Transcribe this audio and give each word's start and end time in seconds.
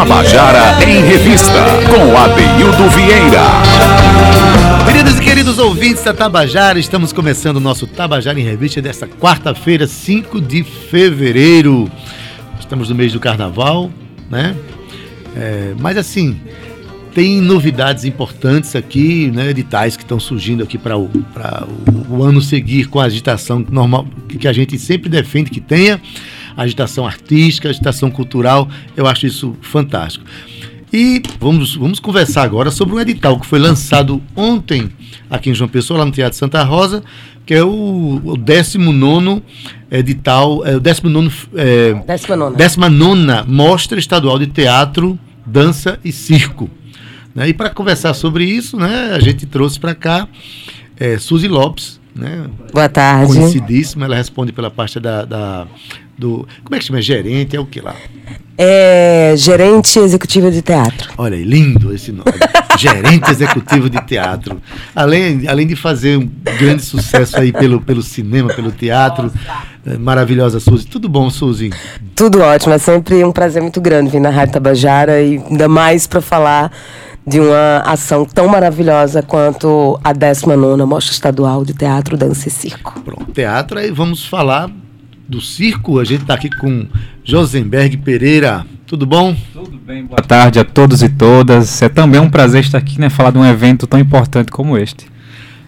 Tabajara 0.00 0.82
em 0.82 1.04
Revista, 1.04 1.52
com 1.90 2.16
Adeildo 2.16 2.88
Vieira. 2.88 3.42
Queridos 4.86 5.18
e 5.18 5.20
queridos 5.20 5.58
ouvintes 5.58 6.02
da 6.02 6.14
Tabajara, 6.14 6.78
estamos 6.78 7.12
começando 7.12 7.58
o 7.58 7.60
nosso 7.60 7.86
Tabajara 7.86 8.40
em 8.40 8.42
Revista 8.42 8.80
desta 8.80 9.06
quarta-feira, 9.06 9.86
5 9.86 10.40
de 10.40 10.64
fevereiro. 10.64 11.90
Estamos 12.58 12.88
no 12.88 12.94
mês 12.94 13.12
do 13.12 13.20
carnaval, 13.20 13.90
né? 14.30 14.56
É, 15.36 15.74
mas 15.78 15.98
assim, 15.98 16.40
tem 17.14 17.38
novidades 17.38 18.06
importantes 18.06 18.74
aqui, 18.74 19.30
né, 19.30 19.50
editais 19.50 19.98
que 19.98 20.02
estão 20.02 20.18
surgindo 20.18 20.64
aqui 20.64 20.78
para 20.78 20.96
o, 20.96 21.10
o, 22.08 22.16
o 22.16 22.24
ano 22.24 22.40
seguir 22.40 22.86
com 22.86 23.00
a 23.00 23.04
agitação 23.04 23.64
normal 23.70 24.06
que 24.26 24.48
a 24.48 24.52
gente 24.54 24.78
sempre 24.78 25.10
defende 25.10 25.50
que 25.50 25.60
tenha 25.60 26.00
agitação 26.56 27.06
artística, 27.06 27.68
agitação 27.68 28.10
cultural. 28.10 28.68
Eu 28.96 29.06
acho 29.06 29.26
isso 29.26 29.56
fantástico. 29.60 30.24
E 30.92 31.22
vamos, 31.38 31.76
vamos 31.76 32.00
conversar 32.00 32.42
agora 32.42 32.70
sobre 32.70 32.94
um 32.94 33.00
edital 33.00 33.38
que 33.38 33.46
foi 33.46 33.60
lançado 33.60 34.20
ontem 34.34 34.90
aqui 35.28 35.50
em 35.50 35.54
João 35.54 35.68
Pessoa, 35.68 36.00
lá 36.00 36.04
no 36.04 36.10
Teatro 36.10 36.36
Santa 36.36 36.64
Rosa, 36.64 37.04
que 37.46 37.54
é 37.54 37.62
o, 37.62 38.20
o 38.24 38.36
19 38.36 39.42
edital, 39.90 40.66
é, 40.66 40.76
o 40.76 40.80
19 40.80 41.48
é, 41.54 41.94
19. 41.94 42.56
19 42.56 43.44
Mostra 43.46 44.00
Estadual 44.00 44.38
de 44.38 44.48
Teatro, 44.48 45.18
Dança 45.46 45.98
e 46.04 46.10
Circo. 46.10 46.68
Né? 47.34 47.48
E 47.48 47.54
para 47.54 47.70
conversar 47.70 48.12
sobre 48.14 48.44
isso, 48.44 48.76
né, 48.76 49.12
a 49.14 49.20
gente 49.20 49.46
trouxe 49.46 49.78
para 49.78 49.94
cá 49.94 50.26
é, 50.96 51.18
Suzy 51.18 51.46
Lopes, 51.46 52.00
né? 52.14 52.46
Boa 52.72 52.88
tarde. 52.88 53.32
Conhecidíssima, 53.32 54.04
ela 54.06 54.16
responde 54.16 54.52
pela 54.52 54.70
parte 54.70 54.98
da, 54.98 55.24
da 55.24 55.66
do. 56.20 56.46
Como 56.62 56.76
é 56.76 56.78
que 56.78 56.84
chama? 56.84 57.00
Gerente? 57.00 57.56
É 57.56 57.60
o 57.60 57.66
que 57.66 57.80
lá? 57.80 57.96
É 58.56 59.32
gerente 59.38 59.98
executivo 59.98 60.50
de 60.50 60.60
teatro. 60.60 61.10
Olha 61.16 61.34
aí, 61.34 61.42
lindo 61.42 61.94
esse 61.94 62.12
nome. 62.12 62.30
gerente 62.78 63.30
executivo 63.30 63.88
de 63.88 63.98
teatro. 64.02 64.60
Além, 64.94 65.48
além 65.48 65.66
de 65.66 65.74
fazer 65.74 66.18
um 66.18 66.30
grande 66.58 66.82
sucesso 66.82 67.38
aí 67.38 67.52
pelo, 67.52 67.80
pelo 67.80 68.02
cinema, 68.02 68.52
pelo 68.52 68.70
teatro. 68.70 69.32
É, 69.86 69.96
maravilhosa, 69.96 70.60
Suzy. 70.60 70.86
Tudo 70.86 71.08
bom, 71.08 71.30
Suzy? 71.30 71.70
Tudo 72.14 72.40
ótimo. 72.40 72.74
É 72.74 72.78
sempre 72.78 73.24
um 73.24 73.32
prazer 73.32 73.62
muito 73.62 73.80
grande 73.80 74.10
vir 74.10 74.20
na 74.20 74.28
Rádio 74.28 74.52
Tabajara 74.52 75.22
e 75.22 75.38
ainda 75.38 75.66
mais 75.66 76.06
para 76.06 76.20
falar 76.20 76.70
de 77.26 77.40
uma 77.40 77.78
ação 77.86 78.26
tão 78.26 78.46
maravilhosa 78.46 79.22
quanto 79.22 79.98
a 80.04 80.12
19 80.12 80.84
Mostra 80.84 81.12
Estadual 81.12 81.64
de 81.64 81.72
Teatro, 81.72 82.16
Dança 82.16 82.48
e 82.48 82.50
Circo. 82.50 83.00
Pronto, 83.00 83.32
teatro, 83.32 83.78
aí 83.78 83.90
vamos 83.90 84.26
falar 84.26 84.70
do 85.30 85.40
circo. 85.40 85.98
A 85.98 86.04
gente 86.04 86.22
está 86.22 86.34
aqui 86.34 86.50
com 86.50 86.86
Josenberg 87.24 87.96
Pereira. 87.98 88.66
Tudo 88.86 89.06
bom? 89.06 89.34
Tudo 89.52 89.78
bem, 89.78 90.04
boa 90.04 90.20
tarde 90.20 90.58
a 90.58 90.64
todos 90.64 91.02
e 91.02 91.08
todas. 91.08 91.80
É 91.80 91.88
também 91.88 92.20
um 92.20 92.28
prazer 92.28 92.62
estar 92.62 92.78
aqui, 92.78 93.00
né, 93.00 93.08
falar 93.08 93.30
de 93.30 93.38
um 93.38 93.46
evento 93.46 93.86
tão 93.86 94.00
importante 94.00 94.50
como 94.50 94.76
este. 94.76 95.09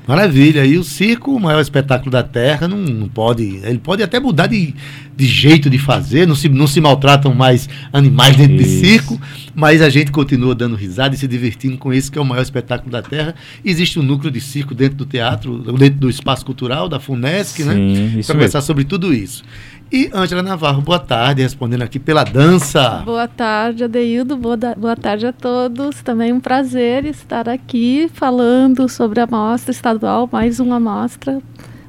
Maravilha. 0.07 0.65
E 0.65 0.77
o 0.77 0.85
circo, 0.85 1.35
o 1.35 1.41
maior 1.41 1.61
espetáculo 1.61 2.11
da 2.11 2.23
Terra, 2.23 2.67
não, 2.67 2.79
não 2.79 3.09
pode. 3.09 3.61
Ele 3.63 3.79
pode 3.79 4.03
até 4.03 4.19
mudar 4.19 4.47
de, 4.49 4.75
de 5.17 5.27
jeito 5.27 5.71
de 5.71 5.79
fazer, 5.79 6.27
não 6.27 6.35
se, 6.35 6.49
não 6.49 6.67
se 6.67 6.81
maltratam 6.81 7.35
mais 7.35 7.69
animais 7.93 8.37
dentro 8.37 8.57
isso. 8.57 8.65
de 8.65 8.87
circo, 8.87 9.21
mas 9.55 9.81
a 9.81 9.89
gente 9.89 10.11
continua 10.11 10.55
dando 10.55 10.75
risada 10.75 11.15
e 11.15 11.19
se 11.19 11.29
divertindo 11.29 11.79
com 11.79 11.93
esse 11.93 12.11
que 12.11 12.19
é 12.19 12.21
o 12.21 12.25
maior 12.25 12.43
espetáculo 12.43 12.91
da 12.91 13.03
Terra. 13.03 13.35
Existe 13.65 13.99
um 13.99 14.03
núcleo 14.03 14.31
de 14.31 14.41
circo 14.41 14.75
dentro 14.75 14.97
do 14.97 15.07
teatro, 15.07 15.59
dentro 15.73 16.01
do 16.01 16.11
espaço 16.11 16.45
cultural, 16.45 16.89
da 16.89 16.99
FUNESC, 16.99 17.65
né? 17.65 17.75
Sim, 17.75 18.17
né? 18.17 18.23
Para 18.25 18.35
conversar 18.35 18.61
sobre 18.61 18.85
tudo 18.85 19.15
isso. 19.15 19.45
E 19.93 20.11
Ângela 20.15 20.43
Navarro, 20.43 20.81
boa 20.81 20.99
tarde, 20.99 21.43
respondendo 21.43 21.83
aqui 21.83 21.99
pela 21.99 22.25
dança. 22.25 23.03
Boa 23.05 23.29
tarde, 23.29 23.85
Adeildo, 23.85 24.39
boa, 24.39 24.57
boa 24.75 24.97
tarde 24.97 25.27
a 25.27 25.35
todos. 25.35 26.01
Também 26.01 26.33
um 26.33 26.41
prazer 26.41 27.05
estar 27.05 27.47
aqui 27.47 28.11
falando 28.15 28.89
sobre 28.89 29.21
a 29.21 29.27
mostra 29.27 29.71
estadual, 29.71 30.27
mais 30.33 30.59
uma 30.59 30.81
mostra. 30.81 31.43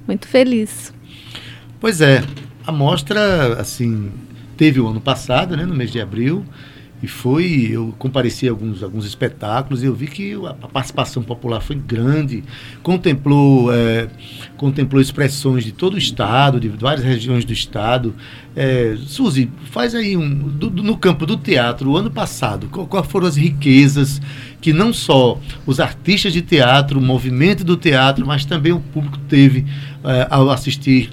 Muito 0.05 0.27
feliz. 0.27 0.93
Pois 1.79 2.01
é, 2.01 2.21
a 2.67 2.73
mostra, 2.73 3.53
assim, 3.57 4.11
teve 4.57 4.81
o 4.81 4.87
ano 4.89 4.99
passado, 4.99 5.55
né, 5.55 5.65
no 5.65 5.73
mês 5.73 5.89
de 5.89 6.01
abril, 6.01 6.43
e 7.03 7.07
foi, 7.07 7.67
eu 7.69 7.93
compareci 7.99 8.47
a 8.47 8.51
alguns, 8.51 8.81
alguns 8.81 9.05
espetáculos 9.05 9.83
e 9.83 9.87
eu 9.87 9.93
vi 9.93 10.07
que 10.07 10.35
a 10.45 10.67
participação 10.69 11.21
popular 11.21 11.59
foi 11.59 11.75
grande, 11.75 12.45
contemplou, 12.81 13.73
é, 13.73 14.07
contemplou 14.55 15.01
expressões 15.01 15.65
de 15.65 15.73
todo 15.73 15.95
o 15.95 15.97
estado, 15.97 16.61
de 16.61 16.69
várias 16.69 17.05
regiões 17.05 17.43
do 17.43 17.51
estado. 17.51 18.15
É, 18.55 18.95
Suzy, 19.05 19.51
faz 19.69 19.93
aí 19.93 20.15
um, 20.15 20.29
do, 20.29 20.69
do, 20.69 20.81
no 20.81 20.95
campo 20.95 21.25
do 21.25 21.35
teatro, 21.35 21.91
o 21.91 21.97
ano 21.97 22.09
passado, 22.09 22.69
quais 22.69 23.07
foram 23.07 23.27
as 23.27 23.35
riquezas 23.35 24.21
que 24.61 24.71
não 24.71 24.93
só 24.93 25.37
os 25.65 25.81
artistas 25.81 26.31
de 26.31 26.41
teatro, 26.41 26.99
o 26.99 27.03
movimento 27.03 27.65
do 27.65 27.75
teatro, 27.75 28.25
mas 28.25 28.45
também 28.45 28.71
o 28.71 28.79
público 28.79 29.17
teve 29.27 29.65
é, 30.05 30.25
ao 30.29 30.49
assistir 30.49 31.09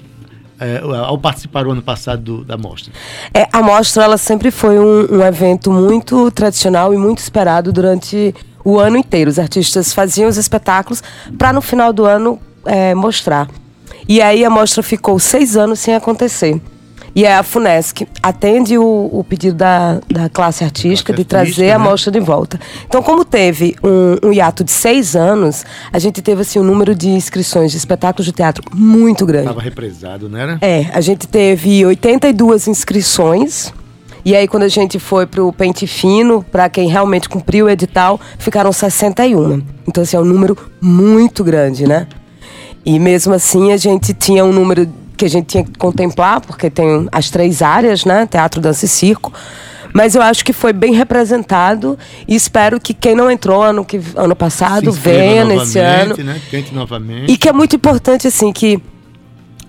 é, 0.61 0.79
ao 0.79 1.17
participar 1.17 1.65
o 1.65 1.71
ano 1.71 1.81
passado 1.81 2.21
do, 2.21 2.45
da 2.45 2.55
mostra? 2.55 2.93
É, 3.33 3.47
a 3.51 3.61
mostra 3.63 4.03
ela 4.03 4.17
sempre 4.17 4.51
foi 4.51 4.77
um, 4.79 5.17
um 5.17 5.21
evento 5.21 5.71
muito 5.71 6.29
tradicional 6.29 6.93
e 6.93 6.97
muito 6.97 7.17
esperado 7.17 7.73
durante 7.73 8.33
o 8.63 8.77
ano 8.79 8.95
inteiro. 8.95 9.29
Os 9.29 9.39
artistas 9.39 9.91
faziam 9.91 10.29
os 10.29 10.37
espetáculos 10.37 11.01
para 11.37 11.51
no 11.51 11.61
final 11.61 11.91
do 11.91 12.05
ano 12.05 12.39
é, 12.65 12.93
mostrar. 12.93 13.47
E 14.07 14.21
aí 14.21 14.45
a 14.45 14.49
mostra 14.49 14.83
ficou 14.83 15.17
seis 15.19 15.57
anos 15.57 15.79
sem 15.79 15.95
acontecer. 15.95 16.61
E 17.13 17.25
é 17.25 17.35
a 17.35 17.43
FUNESC 17.43 18.07
atende 18.23 18.77
o, 18.77 19.09
o 19.11 19.23
pedido 19.23 19.55
da, 19.55 19.99
da 20.09 20.29
classe 20.29 20.63
artística 20.63 21.13
classe 21.13 21.23
de 21.23 21.27
trazer 21.27 21.67
né? 21.67 21.73
a 21.73 21.79
mostra 21.79 22.11
de 22.11 22.19
volta. 22.19 22.59
Então, 22.85 23.03
como 23.03 23.25
teve 23.25 23.75
um, 23.83 24.27
um, 24.27 24.33
hiato 24.33 24.63
de 24.63 24.71
seis 24.71 25.15
anos, 25.15 25.65
a 25.91 25.99
gente 25.99 26.21
teve 26.21 26.41
assim, 26.41 26.59
um 26.59 26.63
número 26.63 26.95
de 26.95 27.09
inscrições 27.09 27.71
de 27.71 27.77
espetáculos 27.77 28.25
de 28.25 28.31
teatro 28.31 28.63
muito 28.73 29.25
grande. 29.25 29.47
Estava 29.47 29.61
represado, 29.61 30.29
não 30.29 30.39
era? 30.39 30.57
É, 30.61 30.85
a 30.93 31.01
gente 31.01 31.27
teve 31.27 31.85
82 31.85 32.67
inscrições. 32.67 33.73
E 34.23 34.35
aí, 34.35 34.47
quando 34.47 34.63
a 34.63 34.67
gente 34.67 34.99
foi 34.99 35.25
para 35.25 35.43
o 35.43 35.51
pente 35.51 35.87
fino, 35.87 36.43
para 36.43 36.69
quem 36.69 36.87
realmente 36.87 37.27
cumpriu 37.27 37.65
o 37.65 37.69
edital, 37.69 38.19
ficaram 38.37 38.71
61. 38.71 39.63
Então, 39.87 40.03
assim, 40.03 40.15
é 40.15 40.19
um 40.19 40.25
número 40.25 40.55
muito 40.79 41.43
grande, 41.43 41.87
né? 41.87 42.07
E 42.85 42.99
mesmo 42.99 43.33
assim, 43.33 43.71
a 43.71 43.77
gente 43.77 44.13
tinha 44.13 44.45
um 44.45 44.51
número 44.51 44.87
que 45.21 45.25
a 45.25 45.29
gente 45.29 45.45
tinha 45.45 45.63
que 45.63 45.77
contemplar, 45.77 46.41
porque 46.41 46.67
tem 46.67 47.07
as 47.11 47.29
três 47.29 47.61
áreas, 47.61 48.05
né? 48.05 48.25
Teatro, 48.25 48.59
dança 48.59 48.85
e 48.85 48.87
circo. 48.87 49.31
Mas 49.93 50.15
eu 50.15 50.21
acho 50.21 50.43
que 50.43 50.51
foi 50.51 50.73
bem 50.73 50.95
representado 50.95 51.95
e 52.27 52.33
espero 52.33 52.79
que 52.79 52.91
quem 52.91 53.13
não 53.13 53.29
entrou 53.29 53.61
ano, 53.61 53.85
que, 53.85 54.01
ano 54.15 54.35
passado 54.35 54.91
venha 54.91 55.45
nesse 55.45 55.77
ano. 55.77 56.15
Né? 56.17 56.41
Tente 56.49 56.73
novamente. 56.73 57.31
E 57.31 57.37
que 57.37 57.47
é 57.47 57.53
muito 57.53 57.75
importante, 57.75 58.27
assim, 58.27 58.51
que 58.51 58.81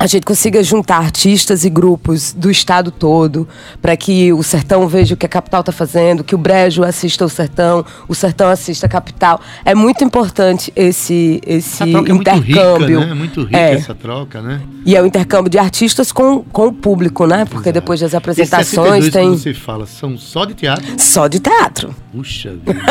a 0.02 0.06
gente 0.08 0.26
consiga 0.26 0.60
juntar 0.64 0.96
artistas 0.96 1.64
e 1.64 1.70
grupos 1.70 2.32
do 2.32 2.50
estado 2.50 2.90
todo 2.90 3.46
para 3.80 3.96
que 3.96 4.32
o 4.32 4.42
sertão 4.42 4.88
veja 4.88 5.14
o 5.14 5.16
que 5.16 5.26
a 5.26 5.28
capital 5.28 5.60
está 5.60 5.70
fazendo, 5.70 6.24
que 6.24 6.34
o 6.34 6.38
Brejo 6.38 6.82
assista 6.82 7.24
o 7.24 7.28
sertão, 7.28 7.86
o 8.08 8.14
sertão 8.14 8.48
assista 8.48 8.86
a 8.86 8.88
capital. 8.88 9.40
É 9.64 9.76
muito 9.76 10.02
importante 10.02 10.72
esse 10.74 11.40
esse 11.46 11.84
intercâmbio. 11.84 12.10
É 12.10 12.14
muito 12.14 12.40
rica, 12.40 12.78
né? 12.78 13.10
É 13.10 13.14
muito 13.14 13.42
rica 13.44 13.56
é. 13.56 13.74
essa 13.74 13.94
troca, 13.94 14.42
né? 14.42 14.60
E 14.84 14.96
é 14.96 15.00
o 15.00 15.06
intercâmbio 15.06 15.48
de 15.48 15.58
artistas 15.58 16.10
com, 16.10 16.42
com 16.42 16.66
o 16.66 16.72
público, 16.72 17.24
né? 17.24 17.44
Porque 17.44 17.68
Exato. 17.68 17.80
depois 17.80 18.00
das 18.00 18.12
apresentações 18.12 19.08
tem. 19.08 19.30
você 19.30 19.54
fala, 19.54 19.86
são 19.86 20.18
só 20.18 20.44
de 20.44 20.54
teatro? 20.54 20.84
Só 20.98 21.28
de 21.28 21.38
teatro. 21.38 21.94
Puxa 22.10 22.50
vida. 22.50 22.82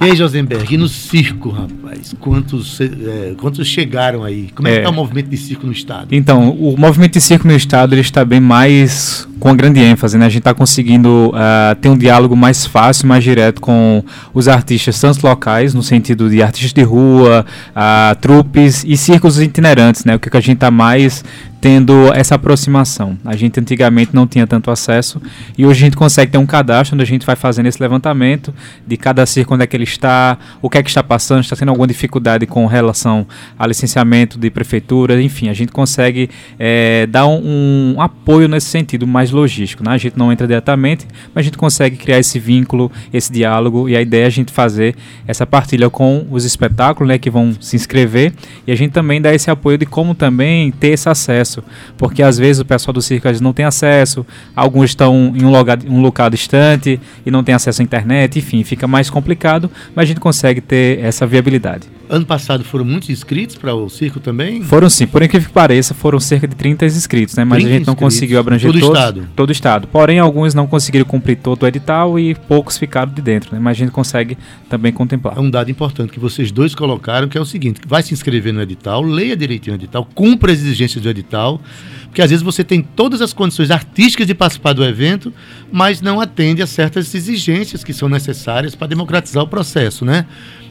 e 0.00 0.04
aí, 0.04 0.16
Josenberg, 0.16 0.72
e 0.72 0.78
no 0.78 0.86
circo, 0.86 1.50
rapaz? 1.50 2.14
Quantos, 2.20 2.80
é, 2.80 3.34
quantos 3.36 3.66
chegaram 3.66 4.22
aí? 4.22 4.50
Como 4.54 4.68
é, 4.68 4.70
é 4.70 4.74
que 4.74 4.80
está 4.82 4.90
o 4.90 4.94
movimento 4.94 5.28
de 5.28 5.36
circo 5.36 5.66
no 5.66 5.72
estado? 5.72 6.14
Então, 6.14 6.43
o 6.50 6.76
movimento 6.76 7.12
de 7.14 7.20
circo 7.20 7.46
no 7.46 7.54
estado 7.54 7.94
ele 7.94 8.00
está 8.00 8.24
bem 8.24 8.40
mais 8.40 9.26
com 9.38 9.54
grande 9.54 9.80
ênfase, 9.80 10.16
né? 10.16 10.26
A 10.26 10.28
gente 10.28 10.38
está 10.38 10.54
conseguindo 10.54 11.30
uh, 11.30 11.74
ter 11.80 11.88
um 11.88 11.96
diálogo 11.98 12.34
mais 12.34 12.64
fácil, 12.64 13.06
mais 13.06 13.22
direto 13.22 13.60
com 13.60 14.02
os 14.32 14.48
artistas, 14.48 14.98
tanto 14.98 15.26
locais, 15.26 15.74
no 15.74 15.82
sentido 15.82 16.30
de 16.30 16.42
artistas 16.42 16.72
de 16.72 16.82
rua, 16.82 17.44
uh, 17.70 18.16
trupes 18.20 18.84
e 18.86 18.96
circos 18.96 19.38
itinerantes, 19.38 20.04
né? 20.04 20.14
O 20.14 20.18
que 20.18 20.34
a 20.34 20.40
gente 20.40 20.54
está 20.54 20.70
mais 20.70 21.22
tendo 21.64 22.12
essa 22.12 22.34
aproximação. 22.34 23.16
A 23.24 23.34
gente 23.34 23.58
antigamente 23.58 24.10
não 24.14 24.26
tinha 24.26 24.46
tanto 24.46 24.70
acesso 24.70 25.18
e 25.56 25.64
hoje 25.64 25.80
a 25.80 25.86
gente 25.86 25.96
consegue 25.96 26.30
ter 26.30 26.36
um 26.36 26.44
cadastro 26.44 26.94
onde 26.94 27.02
a 27.02 27.06
gente 27.06 27.24
vai 27.24 27.36
fazendo 27.36 27.64
esse 27.64 27.80
levantamento 27.80 28.52
de 28.86 28.98
cada 28.98 29.24
circo, 29.24 29.54
onde 29.54 29.64
é 29.64 29.66
que 29.66 29.74
ele 29.74 29.84
está, 29.84 30.36
o 30.60 30.68
que 30.68 30.76
é 30.76 30.82
que 30.82 30.90
está 30.90 31.02
passando, 31.02 31.40
está 31.40 31.56
tendo 31.56 31.70
alguma 31.70 31.86
dificuldade 31.86 32.46
com 32.46 32.66
relação 32.66 33.26
a 33.58 33.66
licenciamento 33.66 34.38
de 34.38 34.50
prefeitura, 34.50 35.18
enfim, 35.22 35.48
a 35.48 35.54
gente 35.54 35.72
consegue 35.72 36.28
é, 36.58 37.06
dar 37.06 37.26
um, 37.26 37.94
um, 37.96 38.02
apoio 38.02 38.46
nesse 38.46 38.66
sentido 38.66 39.06
mais 39.06 39.30
logístico. 39.30 39.82
Né? 39.82 39.92
A 39.92 39.96
gente 39.96 40.18
não 40.18 40.30
entra 40.30 40.46
diretamente, 40.46 41.06
mas 41.34 41.40
a 41.40 41.44
gente 41.44 41.56
consegue 41.56 41.96
criar 41.96 42.18
esse 42.18 42.38
vínculo, 42.38 42.92
esse 43.10 43.32
diálogo 43.32 43.88
e 43.88 43.96
a 43.96 44.02
ideia 44.02 44.24
é 44.24 44.26
a 44.26 44.30
gente 44.30 44.52
fazer 44.52 44.94
essa 45.26 45.46
partilha 45.46 45.88
com 45.88 46.26
os 46.30 46.44
espetáculos 46.44 47.08
né, 47.08 47.16
que 47.16 47.30
vão 47.30 47.56
se 47.58 47.74
inscrever 47.74 48.34
e 48.66 48.72
a 48.72 48.76
gente 48.76 48.92
também 48.92 49.18
dá 49.18 49.34
esse 49.34 49.50
apoio 49.50 49.78
de 49.78 49.86
como 49.86 50.14
também 50.14 50.70
ter 50.70 50.88
esse 50.88 51.08
acesso 51.08 51.53
acesso, 51.54 51.64
porque 51.96 52.22
às 52.22 52.38
vezes 52.38 52.60
o 52.60 52.64
pessoal 52.64 52.92
do 52.92 53.02
circo 53.02 53.28
não 53.40 53.52
tem 53.52 53.64
acesso, 53.64 54.26
alguns 54.54 54.90
estão 54.90 55.32
em 55.34 55.44
um 55.44 55.56
lugar, 55.56 55.78
um 55.86 56.00
local 56.00 56.30
distante 56.30 57.00
e 57.24 57.30
não 57.30 57.44
tem 57.44 57.54
acesso 57.54 57.82
à 57.82 57.84
internet, 57.84 58.38
enfim, 58.38 58.64
fica 58.64 58.86
mais 58.86 59.10
complicado, 59.10 59.70
mas 59.94 60.04
a 60.04 60.06
gente 60.06 60.20
consegue 60.20 60.60
ter 60.60 60.98
essa 61.00 61.26
viabilidade. 61.26 61.88
Ano 62.08 62.26
passado 62.26 62.62
foram 62.64 62.84
muitos 62.84 63.08
inscritos 63.10 63.56
para 63.56 63.74
o 63.74 63.88
circo 63.88 64.20
também? 64.20 64.62
Foram 64.62 64.90
sim, 64.90 65.06
por 65.06 65.22
incrível 65.22 65.48
que 65.48 65.54
pareça, 65.54 65.94
foram 65.94 66.20
cerca 66.20 66.46
de 66.46 66.54
30 66.54 66.84
inscritos, 66.86 67.34
né? 67.34 67.44
Mas 67.44 67.58
a 67.58 67.60
gente 67.60 67.70
não 67.86 67.92
inscritos. 67.92 67.94
conseguiu 68.02 68.38
abranger 68.38 68.70
Todo 68.70 68.80
todos. 68.80 68.98
estado. 68.98 69.28
Todo 69.34 69.48
o 69.48 69.52
estado. 69.52 69.88
Porém, 69.88 70.18
alguns 70.18 70.54
não 70.54 70.66
conseguiram 70.66 71.04
cumprir 71.06 71.36
todo 71.36 71.62
o 71.62 71.66
edital 71.66 72.18
e 72.18 72.34
poucos 72.34 72.76
ficaram 72.76 73.12
de 73.12 73.22
dentro, 73.22 73.54
né? 73.54 73.60
Mas 73.60 73.76
a 73.76 73.78
gente 73.80 73.90
consegue 73.92 74.36
também 74.68 74.92
contemplar. 74.92 75.36
É 75.38 75.40
um 75.40 75.50
dado 75.50 75.70
importante 75.70 76.12
que 76.12 76.20
vocês 76.20 76.50
dois 76.52 76.74
colocaram, 76.74 77.28
que 77.28 77.38
é 77.38 77.40
o 77.40 77.44
seguinte: 77.46 77.80
vai 77.86 78.02
se 78.02 78.12
inscrever 78.12 78.52
no 78.52 78.60
edital, 78.60 79.02
leia 79.02 79.36
direitinho 79.36 79.74
o 79.74 79.78
edital, 79.78 80.06
cumpra 80.14 80.52
as 80.52 80.58
exigências 80.58 81.02
do 81.02 81.08
edital, 81.08 81.60
porque 82.06 82.20
às 82.22 82.30
vezes 82.30 82.42
você 82.42 82.62
tem 82.62 82.82
todas 82.82 83.20
as 83.22 83.32
condições 83.32 83.70
artísticas 83.70 84.26
de 84.26 84.34
participar 84.34 84.72
do 84.72 84.84
evento, 84.84 85.32
mas 85.72 86.00
não 86.00 86.20
atende 86.20 86.62
a 86.62 86.66
certas 86.66 87.14
exigências 87.14 87.82
que 87.82 87.92
são 87.92 88.08
necessárias 88.08 88.74
para 88.74 88.86
democratizar 88.86 89.42
o 89.42 89.48
processo, 89.48 90.04
né? 90.04 90.26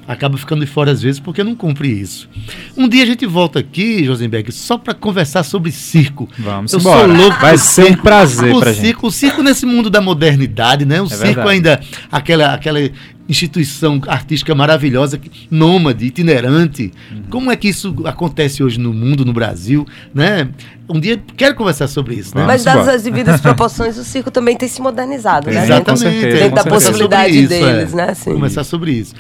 Acaba 0.08 0.38
ficando 0.38 0.66
de 0.66 0.72
fora 0.72 0.92
às 0.92 1.02
vezes 1.02 1.20
porque 1.20 1.44
não 1.44 1.56
cumpre 1.56 1.88
isso. 1.88 2.30
Um 2.76 2.88
dia 2.88 3.04
a 3.04 3.06
gente 3.06 3.26
volta 3.26 3.60
aqui, 3.60 4.04
Josenberg, 4.04 4.52
só 4.52 4.78
para 4.78 4.94
conversar 4.94 5.44
sobre 5.44 5.72
circo. 5.72 6.28
Vamos 6.38 6.74
Eu 6.74 6.80
embora. 6.80 7.08
sou 7.08 7.16
louco 7.16 7.40
Vai 7.40 7.58
ser 7.58 7.84
um 7.84 7.88
circo. 7.88 8.04
prazer 8.04 8.54
o 8.54 8.60
pra 8.60 8.74
circo, 8.74 8.88
gente. 8.88 9.06
O 9.06 9.12
circo 9.12 9.44
nesse 9.44 9.66
mundo 9.66 9.90
da 9.90 10.02
modernidade, 10.02 10.86
né? 10.86 11.02
O 11.02 11.08
circo 11.08 11.24
verdade. 11.24 11.50
ainda 11.50 11.80
aquela 12.12 12.54
aquela 12.54 12.80
instituição 13.28 14.02
artística 14.08 14.54
maravilhosa, 14.54 15.20
nômade, 15.50 16.06
itinerante. 16.06 16.92
Uhum. 17.12 17.24
Como 17.30 17.52
é 17.52 17.56
que 17.56 17.70
isso 17.70 17.96
acontece 18.06 18.62
hoje 18.62 18.80
no 18.80 18.94
mundo, 18.94 19.24
no 19.24 19.32
Brasil, 19.32 19.88
né? 20.14 20.50
Um 20.90 21.00
dia 21.00 21.22
quero 21.38 21.56
conversar 21.56 21.88
sobre 21.88 22.16
isso, 22.16 22.38
né? 22.38 22.44
Mas 22.46 22.64
dadas 22.64 22.88
as 22.88 23.04
devidas 23.04 23.40
proporções, 23.40 23.98
o 23.98 24.04
circo 24.04 24.30
também 24.30 24.58
tem 24.58 24.68
se 24.68 24.82
modernizado, 24.82 25.50
né? 25.50 25.64
Exatamente. 25.64 26.00
certeza, 26.00 26.44
é, 26.44 26.50
da 26.50 26.64
possibilidade 26.66 27.34
sobre 27.34 27.56
isso, 27.56 27.66
deles, 27.66 27.94
é. 27.94 27.96
né? 27.96 28.14
Sim. 28.14 28.34
Conversar 28.34 28.64
sobre 28.66 28.92
isso. 28.92 29.16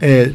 É, 0.00 0.32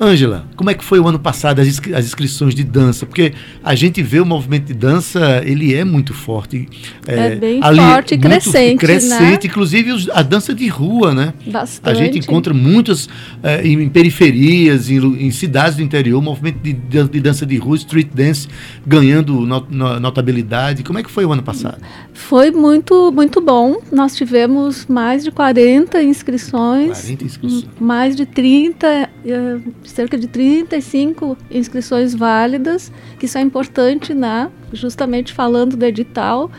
Ângela, 0.00 0.46
como 0.56 0.70
é 0.70 0.74
que 0.74 0.82
foi 0.82 0.98
o 0.98 1.06
ano 1.06 1.18
passado 1.18 1.60
as, 1.60 1.68
inscri- 1.68 1.94
as 1.94 2.06
inscrições 2.06 2.54
de 2.54 2.64
dança? 2.64 3.04
Porque 3.04 3.34
a 3.62 3.74
gente 3.74 4.02
vê 4.02 4.18
o 4.18 4.24
movimento 4.24 4.64
de 4.66 4.72
dança, 4.74 5.42
ele 5.44 5.74
é 5.74 5.84
muito 5.84 6.14
forte. 6.14 6.66
É 7.06 7.36
bem 7.36 7.60
forte 7.62 8.14
e 8.14 8.18
crescente, 8.18 8.78
Crescente, 8.78 9.20
né? 9.20 9.50
inclusive 9.50 9.92
os- 9.92 10.08
a 10.10 10.22
dança 10.22 10.54
de 10.54 10.66
rua, 10.68 11.12
né? 11.14 11.34
Bastante. 11.46 11.90
A 11.90 11.94
gente 11.94 12.18
encontra 12.18 12.54
muitas 12.54 13.08
eh, 13.42 13.66
em, 13.66 13.88
periferias, 13.90 14.88
em, 14.90 14.96
em 15.26 15.30
cidades 15.30 15.76
do 15.76 15.82
interior, 15.82 16.18
o 16.18 16.22
movimento 16.22 16.58
de, 16.62 16.72
de 16.72 17.20
dança 17.20 17.44
de 17.44 17.56
rua, 17.58 17.76
street 17.76 18.08
dance, 18.14 18.48
ganhando 18.86 19.34
no- 19.40 19.66
no- 19.70 20.00
notabilidade. 20.00 20.82
Como 20.82 20.98
é 20.98 21.02
que 21.02 21.10
foi 21.10 21.26
o 21.26 21.32
ano 21.32 21.42
passado? 21.42 21.78
Foi 22.14 22.50
muito, 22.50 23.12
muito 23.12 23.40
bom. 23.40 23.76
Nós 23.92 24.16
tivemos 24.16 24.86
mais 24.86 25.24
de 25.24 25.30
40 25.30 26.02
inscrições. 26.02 27.00
40 27.02 27.24
inscrições. 27.24 27.66
mais 27.78 28.16
de 28.16 28.24
30, 28.24 28.86
eh, 29.26 29.58
cerca 29.90 30.18
de 30.18 30.26
35 30.26 31.36
inscrições 31.50 32.14
válidas, 32.14 32.92
que 33.18 33.26
isso 33.26 33.38
é 33.38 33.40
importante, 33.40 34.14
né? 34.14 34.50
Justamente 34.72 35.32
falando 35.32 35.76
do 35.76 35.84
edital, 35.84 36.50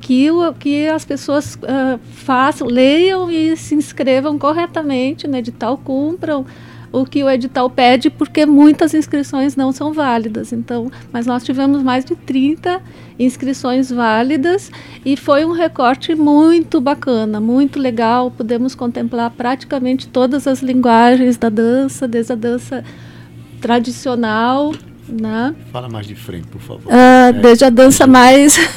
que, 0.00 0.30
o, 0.30 0.52
que 0.52 0.86
as 0.88 1.04
pessoas 1.04 1.58
ah, 1.62 1.98
façam, 2.12 2.66
leiam 2.66 3.30
e 3.30 3.56
se 3.56 3.74
inscrevam 3.74 4.38
corretamente 4.38 5.26
no 5.26 5.36
edital, 5.36 5.76
cumpram 5.78 6.46
o 6.92 7.04
que 7.04 7.22
o 7.22 7.30
edital 7.30 7.68
pede, 7.68 8.10
porque 8.10 8.46
muitas 8.46 8.94
inscrições 8.94 9.56
não 9.56 9.72
são 9.72 9.92
válidas. 9.92 10.52
Então, 10.52 10.90
mas 11.12 11.26
nós 11.26 11.44
tivemos 11.44 11.82
mais 11.82 12.04
de 12.04 12.14
30 12.14 12.80
inscrições 13.18 13.90
válidas 13.90 14.70
e 15.04 15.16
foi 15.16 15.44
um 15.44 15.52
recorte 15.52 16.14
muito 16.14 16.80
bacana, 16.80 17.40
muito 17.40 17.78
legal. 17.78 18.30
Pudemos 18.30 18.74
contemplar 18.74 19.30
praticamente 19.30 20.08
todas 20.08 20.46
as 20.46 20.60
linguagens 20.60 21.36
da 21.36 21.48
dança, 21.48 22.06
desde 22.06 22.32
a 22.32 22.36
dança 22.36 22.84
tradicional, 23.60 24.72
né? 25.08 25.54
Fala 25.72 25.88
mais 25.88 26.06
de 26.06 26.14
frente, 26.14 26.46
por 26.48 26.60
favor. 26.60 26.92
Ah, 26.92 27.32
desde 27.32 27.64
a 27.64 27.70
dança 27.70 28.06
mais 28.06 28.56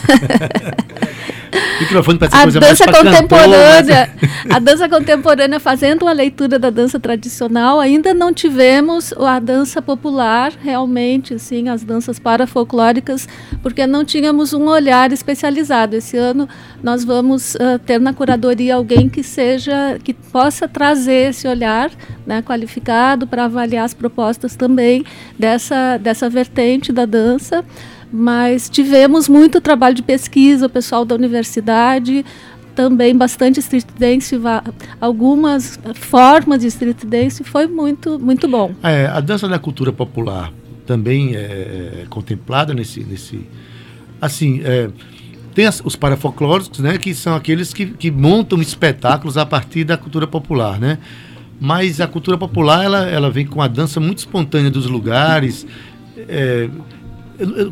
Microfone 1.79 2.19
parece 2.19 2.35
a 2.35 2.43
coisa 2.43 2.59
dança 2.59 2.85
contemporânea, 2.91 4.09
a 4.49 4.59
dança 4.59 4.89
contemporânea 4.89 5.59
fazendo 5.59 6.03
uma 6.03 6.11
leitura 6.11 6.59
da 6.59 6.69
dança 6.69 6.99
tradicional, 6.99 7.79
ainda 7.79 8.13
não 8.13 8.33
tivemos 8.33 9.13
a 9.13 9.39
dança 9.39 9.81
popular 9.81 10.51
realmente, 10.61 11.33
assim, 11.33 11.69
as 11.69 11.83
danças 11.83 12.19
parafolclóricas, 12.19 13.27
porque 13.63 13.87
não 13.87 14.03
tínhamos 14.03 14.53
um 14.53 14.67
olhar 14.67 15.11
especializado. 15.11 15.95
Esse 15.95 16.17
ano 16.17 16.47
nós 16.83 17.03
vamos 17.03 17.55
ah, 17.55 17.79
ter 17.83 17.99
na 17.99 18.13
curadoria 18.13 18.75
alguém 18.75 19.07
que 19.07 19.23
seja, 19.23 19.97
que 20.03 20.13
possa 20.13 20.67
trazer 20.67 21.29
esse 21.29 21.47
olhar, 21.47 21.89
né, 22.25 22.41
qualificado 22.41 23.25
para 23.25 23.45
avaliar 23.45 23.85
as 23.85 23.93
propostas 23.93 24.55
também 24.55 25.03
dessa 25.37 25.97
dessa 25.97 26.29
vertente 26.29 26.91
da 26.91 27.05
dança 27.05 27.63
mas 28.11 28.69
tivemos 28.69 29.27
muito 29.29 29.61
trabalho 29.61 29.95
de 29.95 30.01
pesquisa, 30.03 30.65
o 30.65 30.69
pessoal 30.69 31.05
da 31.05 31.15
universidade, 31.15 32.25
também 32.75 33.15
bastante 33.15 33.59
street 33.59 33.85
dance, 33.97 34.39
algumas 35.01 35.79
formas 35.95 36.61
de 36.61 36.67
street 36.67 37.03
dance, 37.05 37.43
foi 37.43 37.67
muito, 37.67 38.19
muito 38.19 38.47
bom. 38.47 38.73
É, 38.83 39.05
a 39.07 39.19
dança 39.19 39.47
da 39.47 39.59
cultura 39.59 39.91
popular 39.91 40.51
também 40.85 41.35
é, 41.35 41.39
é 41.39 42.05
contemplada 42.09 42.73
nesse, 42.73 43.01
nesse 43.03 43.41
assim, 44.21 44.61
é, 44.63 44.89
tem 45.53 45.65
as- 45.65 45.81
os 45.83 45.95
parafolclóricos, 45.95 46.79
né, 46.79 46.97
que 46.97 47.13
são 47.13 47.35
aqueles 47.35 47.73
que, 47.73 47.85
que 47.87 48.09
montam 48.09 48.61
espetáculos 48.61 49.37
a 49.37 49.45
partir 49.45 49.83
da 49.83 49.97
cultura 49.97 50.25
popular, 50.27 50.79
né? 50.79 50.97
Mas 51.61 51.99
a 51.99 52.07
cultura 52.07 52.37
popular 52.37 52.85
ela, 52.85 53.05
ela 53.05 53.29
vem 53.29 53.45
com 53.45 53.61
a 53.61 53.67
dança 53.67 53.99
muito 53.99 54.19
espontânea 54.19 54.71
dos 54.71 54.85
lugares. 54.87 55.67
é, 56.17 56.69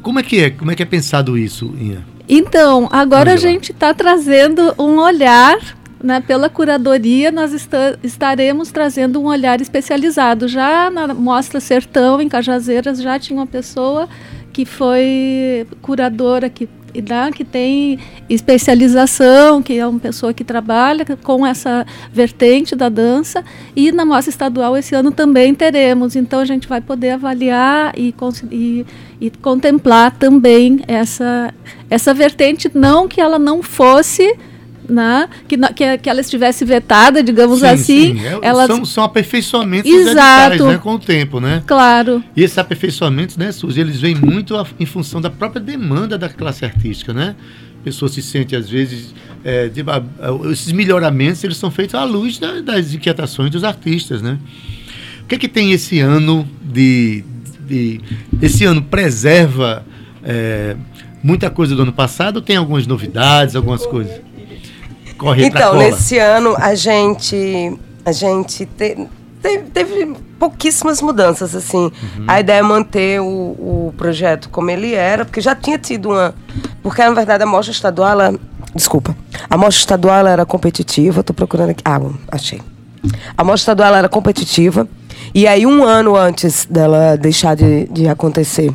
como 0.02 0.20
é 0.20 0.24
que 0.24 0.40
é? 0.40 0.50
Como 0.50 0.72
é 0.72 0.76
que 0.76 0.84
é 0.84 0.86
pensado 0.86 1.38
isso, 1.38 1.74
Inha? 1.80 2.06
Então, 2.30 2.88
agora 2.92 3.32
a 3.32 3.34
Ângela. 3.36 3.54
gente 3.54 3.72
está 3.72 3.94
trazendo 3.94 4.74
um 4.78 4.98
olhar, 5.00 5.58
né, 6.04 6.20
pela 6.20 6.50
curadoria, 6.50 7.32
nós 7.32 7.54
esta- 7.54 7.98
estaremos 8.04 8.72
trazendo 8.72 9.20
um 9.22 9.26
olhar 9.26 9.62
especializado. 9.62 10.48
Já 10.48 10.90
na 10.90 11.14
Mostra 11.14 11.60
Sertão, 11.60 12.22
em 12.22 12.28
Cajazeiras, 12.28 13.02
já 13.02 13.18
tinha 13.18 13.40
uma 13.40 13.48
pessoa 13.48 14.08
que 14.52 14.66
foi 14.66 15.66
curadora, 15.82 16.50
que, 16.50 16.68
né, 17.02 17.32
que 17.32 17.44
tem 17.44 18.00
especialização, 18.30 19.62
que 19.62 19.78
é 19.78 19.86
uma 19.86 20.00
pessoa 20.00 20.34
que 20.34 20.44
trabalha 20.44 21.06
com 21.24 21.46
essa 21.46 21.86
vertente 22.12 22.76
da 22.76 22.90
dança. 22.90 23.44
E 23.76 23.92
na 23.92 24.06
Mostra 24.06 24.30
Estadual 24.30 24.78
esse 24.78 24.96
ano 24.96 25.12
também 25.12 25.54
teremos. 25.54 26.16
Então 26.16 26.40
a 26.40 26.46
gente 26.46 26.68
vai 26.68 26.82
poder 26.82 27.12
avaliar 27.12 27.94
e, 27.98 28.14
e, 28.52 28.86
e 29.22 29.30
contemplar 29.30 30.12
também 30.18 30.82
essa, 30.88 31.54
essa 31.90 32.14
vertente, 32.14 32.70
não 32.74 33.08
que 33.08 33.22
ela 33.22 33.40
não 33.40 33.62
fosse. 33.62 34.38
Né? 34.90 35.28
Que, 35.48 35.58
que, 35.74 35.98
que 35.98 36.10
ela 36.10 36.22
estivesse 36.22 36.64
vetada, 36.64 37.22
digamos 37.22 37.62
assim. 37.62 38.18
é, 38.26 38.40
ela, 38.42 38.66
são, 38.68 38.86
são 38.86 39.04
aperfeiçoamentos 39.04 39.92
Exato. 39.92 40.54
editais, 40.54 40.62
né, 40.62 40.78
com 40.82 40.94
o 40.94 41.00
tempo, 41.00 41.40
né? 41.42 41.62
Claro, 41.68 42.24
E 42.36 42.42
esses 42.44 42.58
aperfeiçoamentos, 42.58 43.36
né, 43.36 43.52
Suzy, 43.52 43.82
eles 43.82 44.00
vêm 44.00 44.16
muito 44.16 44.56
a- 44.56 44.66
em 44.80 44.86
função 44.86 45.20
da 45.20 45.30
própria 45.30 45.60
demanda 45.62 46.18
da 46.18 46.30
classe 46.30 46.64
artística, 46.64 47.14
né? 47.14 47.36
A 47.82 47.84
pessoa 47.84 48.08
se 48.08 48.22
sente, 48.22 48.56
às 48.56 48.70
vezes, 48.70 49.14
é, 49.44 49.68
de- 49.68 49.82
a- 49.82 49.98
a- 49.98 50.52
esses 50.52 50.72
melhoramentos, 50.72 51.44
eles 51.44 51.58
são 51.58 51.70
feitos 51.70 51.96
à 51.96 52.06
luz 52.06 52.38
da- 52.40 52.62
das 52.62 52.94
inquietações 52.94 53.52
dos 53.52 53.66
artistas, 53.66 54.22
né? 54.22 54.38
O 55.24 55.26
que 55.28 55.36
é 55.36 55.38
que 55.38 55.50
tem 55.50 55.74
esse 55.74 56.00
ano 56.00 56.48
de... 56.64 57.26
de- 57.68 58.00
esse 58.42 58.64
ano 58.64 58.82
preserva 58.82 59.86
é, 60.24 60.76
muita 61.22 61.50
coisa 61.50 61.76
do 61.76 61.82
ano 61.82 61.92
passado 61.94 62.38
ou 62.38 62.42
tem 62.42 62.56
algumas 62.56 62.88
novidades, 62.88 63.54
algumas 63.56 63.86
coisas? 63.86 64.22
Corre 65.18 65.46
Então, 65.46 65.72
cola. 65.72 65.84
nesse 65.84 66.18
ano 66.18 66.56
a 66.58 66.76
gente 66.76 67.78
a 68.06 68.12
gente 68.12 68.66
te- 68.66 69.08
te- 69.42 69.60
teve 69.74 70.16
pouquíssimas 70.40 71.02
mudanças 71.02 71.54
assim. 71.56 71.78
Uhum. 72.18 72.26
A 72.28 72.40
ideia 72.40 72.60
é 72.60 72.62
manter 72.62 73.20
o, 73.20 73.26
o 73.26 73.94
projeto 73.98 74.50
como 74.50 74.70
ele 74.70 74.94
era, 74.94 75.26
porque 75.26 75.42
já 75.42 75.54
tinha 75.56 75.78
tido 75.78 76.10
uma, 76.10 76.34
porque 76.82 77.04
na 77.04 77.12
verdade 77.12 77.44
a 77.44 77.46
mostra 77.48 77.72
estadual, 77.74 78.12
ela, 78.12 78.40
desculpa, 78.74 79.16
a 79.50 79.58
mostra 79.58 79.80
estadual 79.82 80.26
era 80.28 80.46
competitiva. 80.46 81.20
Estou 81.22 81.36
procurando 81.36 81.72
aqui, 81.72 81.82
ah, 81.84 82.00
achei. 82.32 82.62
A 83.38 83.44
mostra 83.44 83.74
estadual 83.74 83.96
era 83.96 84.08
competitiva 84.10 84.88
e 85.34 85.48
aí 85.48 85.66
um 85.66 85.84
ano 85.84 86.16
antes 86.16 86.66
dela 86.70 87.16
deixar 87.18 87.56
de, 87.56 87.86
de 87.88 88.08
acontecer 88.08 88.74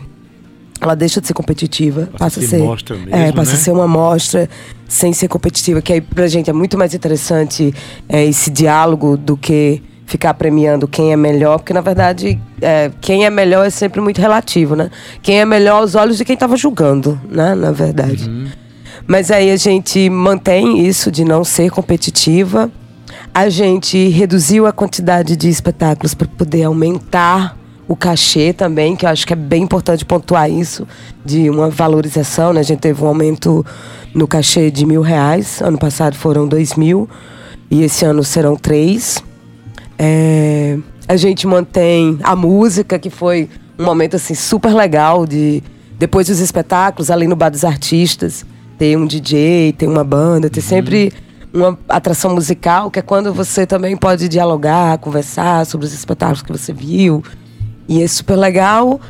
ela 0.83 0.97
deixa 0.97 1.21
de 1.21 1.29
ser 1.29 1.35
competitiva, 1.35 2.09
Passa 2.13 2.19
passa, 2.19 2.41
a 2.41 2.43
ser 2.43 2.49
ser, 2.49 2.59
mostra 2.59 2.97
mesmo, 2.97 3.15
é, 3.15 3.33
passa 3.33 3.53
né? 3.53 3.57
a 3.57 3.61
ser 3.61 3.71
uma 3.71 3.87
mostra 3.87 4.51
sem 4.89 5.13
ser 5.13 5.29
competitiva, 5.29 5.81
que 5.81 5.93
aí 5.93 6.01
pra 6.01 6.27
gente 6.27 6.51
é 6.51 6.53
muito 6.53 6.77
mais 6.77 6.93
interessante 6.93 7.73
é, 8.09 8.25
esse 8.25 8.51
diálogo 8.51 9.17
do 9.17 9.37
que 9.37 9.81
ficar 10.07 10.35
premiando 10.35 10.89
quem 10.89 11.13
é 11.13 11.17
melhor, 11.17 11.59
porque 11.59 11.73
na 11.73 11.81
verdade 11.81 12.39
é, 12.61 12.91
quem 13.01 13.25
é 13.25 13.31
melhor 13.31 13.65
é 13.65 13.71
sempre 13.71 14.01
muito 14.01 14.21
relativo, 14.21 14.75
né? 14.75 14.91
Quem 15.23 15.41
é 15.41 15.45
melhor 15.45 15.81
aos 15.81 15.95
olhos 15.95 16.19
de 16.19 16.25
quem 16.25 16.35
estava 16.35 16.57
julgando, 16.57 17.19
né? 17.31 17.55
Na 17.55 17.71
verdade. 17.71 18.29
Uhum. 18.29 18.49
Mas 19.07 19.31
aí 19.31 19.51
a 19.51 19.57
gente 19.57 20.11
mantém 20.11 20.87
isso 20.87 21.11
de 21.11 21.25
não 21.25 21.45
ser 21.45 21.71
competitiva. 21.71 22.71
A 23.33 23.49
gente 23.49 24.09
reduziu 24.09 24.67
a 24.67 24.73
quantidade 24.73 25.37
de 25.37 25.49
espetáculos 25.49 26.13
para 26.13 26.27
poder 26.27 26.65
aumentar 26.65 27.57
o 27.89 27.97
cachê 27.97 28.53
também, 28.53 28.95
que 28.97 29.05
eu 29.05 29.11
acho 29.11 29.27
que 29.27 29.33
é 29.33 29.37
bem 29.37 29.63
importante 29.63 30.05
pontuar 30.05 30.51
isso, 30.51 30.87
de 31.25 31.51
uma 31.51 31.69
valorização, 31.69 32.53
né? 32.53 32.61
A 32.61 32.65
gente 32.65 32.81
teve 32.81 33.03
um 33.03 33.07
aumento 33.07 33.65
no 34.15 34.27
cachê 34.27 34.71
de 34.71 34.87
mil 34.87 35.03
reais, 35.03 35.61
ano 35.61 35.79
passado 35.79 36.17
foram 36.17 36.47
dois 36.47 36.75
mil, 36.75 37.09
e 37.71 37.83
esse 37.83 38.05
ano 38.05 38.23
serão 38.23 38.57
três. 38.57 39.23
É, 39.99 40.79
a 41.09 41.17
gente 41.17 41.47
mantém 41.47 42.19
a 42.23 42.37
música, 42.37 42.99
que 42.99 43.11
foi 43.11 43.49
um 43.79 43.85
momento 43.85 44.17
assim 44.17 44.35
super 44.35 44.75
legal 44.75 45.27
de 45.27 45.63
depois 45.99 46.27
dos 46.27 46.41
espetáculos, 46.41 47.11
ali 47.11 47.27
no 47.27 47.37
Bar 47.37 47.51
dos 47.51 47.65
Artistas, 47.65 48.45
ter 48.79 48.97
um 48.97 49.07
DJ, 49.07 49.73
ter 49.73 49.87
uma 49.87 50.03
banda, 50.03 50.51
ter 50.51 50.61
uhum. 50.61 50.67
sempre 50.67 51.13
uma 51.53 51.79
atração 51.89 52.35
musical, 52.35 52.91
que 52.91 52.99
é 52.99 53.03
quando 53.03 53.33
você 53.33 53.67
também 53.67 53.97
pode 53.97 54.29
dialogar, 54.29 54.99
conversar 54.99 55.67
sobre 55.67 55.87
os 55.87 55.93
espetáculos 55.93 56.43
que 56.43 56.51
você 56.51 56.73
viu. 56.73 57.23
E 57.93 58.03
é 58.03 58.09
super 58.09 58.37
legal. 58.37 59.01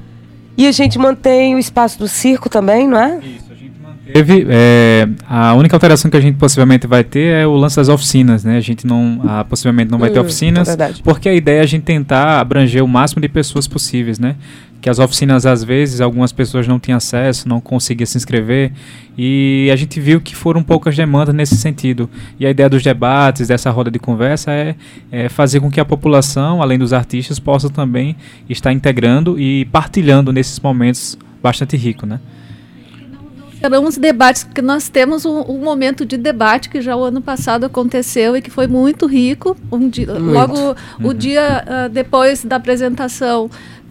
E 0.57 0.67
a 0.67 0.73
gente 0.73 0.99
mantém 0.99 1.55
o 1.55 1.59
espaço 1.59 1.99
do 1.99 2.09
circo 2.09 2.49
também, 2.49 2.89
não 2.89 2.99
é? 2.99 3.19
Isso, 3.19 3.51
a 3.51 3.55
gente 3.55 3.73
manteve. 3.81 4.47
É, 4.51 5.09
a 5.27 5.55
única 5.55 5.77
alteração 5.77 6.11
que 6.11 6.17
a 6.17 6.21
gente 6.21 6.37
possivelmente 6.37 6.87
vai 6.87 7.05
ter 7.05 7.43
é 7.43 7.47
o 7.47 7.55
lance 7.55 7.77
das 7.77 7.89
oficinas, 7.89 8.45
né? 8.45 8.57
A 8.57 8.61
gente 8.61 8.87
não, 8.87 9.21
possivelmente 9.49 9.91
não 9.91 9.99
vai 9.99 10.11
hum, 10.11 10.15
ter 10.15 10.21
oficinas, 10.21 10.69
é 10.69 10.93
porque 11.05 11.29
a 11.29 11.35
ideia 11.35 11.61
é 11.61 11.63
a 11.63 11.67
gente 11.67 11.85
tentar 11.85 12.41
abranger 12.41 12.85
o 12.85 12.89
máximo 12.89 13.23
de 13.23 13.29
pessoas 13.29 13.67
possíveis, 13.67 14.19
né? 14.19 14.37
Que 14.83 14.91
as 14.91 14.99
oficinas 14.99 15.47
às 15.47 15.63
vezes 15.63 16.01
algumas 16.01 16.33
pessoas 16.33 16.67
não 16.67 16.79
tinham 16.79 16.97
acesso, 16.97 17.49
não 17.49 17.61
conseguiam 17.61 18.05
se 18.05 18.19
inscrever 18.19 18.73
e 19.17 19.71
a 19.73 19.77
gente 19.77 20.01
viu 20.01 20.21
que 20.21 20.35
foram 20.35 20.61
poucas 20.61 20.97
demandas 20.97 21.33
nesse 21.33 21.57
sentido. 21.57 22.11
E 22.39 22.45
a 22.45 22.51
ideia 22.51 22.69
dos 22.69 22.83
debates, 22.83 23.47
dessa 23.47 23.71
roda 23.71 23.93
de 23.93 24.01
conversa 24.01 24.51
é, 24.51 24.75
é 25.13 25.29
fazer 25.29 25.61
com 25.61 25.71
que 25.71 25.79
a 25.79 25.85
população, 25.85 26.61
além 26.61 26.79
dos 26.79 26.93
artistas, 26.93 27.39
possa 27.39 27.71
também 27.71 28.17
estar 28.49 28.73
integrando 28.73 29.39
e 29.39 29.67
partilhando 29.67 30.33
nesses 30.33 30.59
momentos 30.59 31.17
bastante 31.41 31.77
ricos, 31.77 32.09
né? 32.09 32.21
Serão 33.63 33.85
os 33.85 33.97
debates 33.97 34.43
que 34.43 34.61
nós 34.61 34.89
temos 34.89 35.25
um, 35.25 35.41
um, 35.43 35.59
momento 35.59 36.05
de 36.05 36.17
debate 36.17 36.69
que 36.69 36.81
já 36.81 36.97
o 36.97 37.05
ano 37.05 37.23
passado 37.23 37.65
aconteceu 37.65 38.37
e 38.37 38.43
que 38.43 38.51
foi 38.51 38.67
muito 38.67 39.07
rico. 39.07 39.57
Um 39.71 39.89
dia, 39.89 40.09
muito. 40.15 40.33
Logo 40.33 40.59
uhum. 40.99 41.11
o 41.11 41.15
dia 41.15 41.65
uh, 41.65 41.89
depois 41.89 42.45
da 42.45 42.57
apresentação 42.57 43.49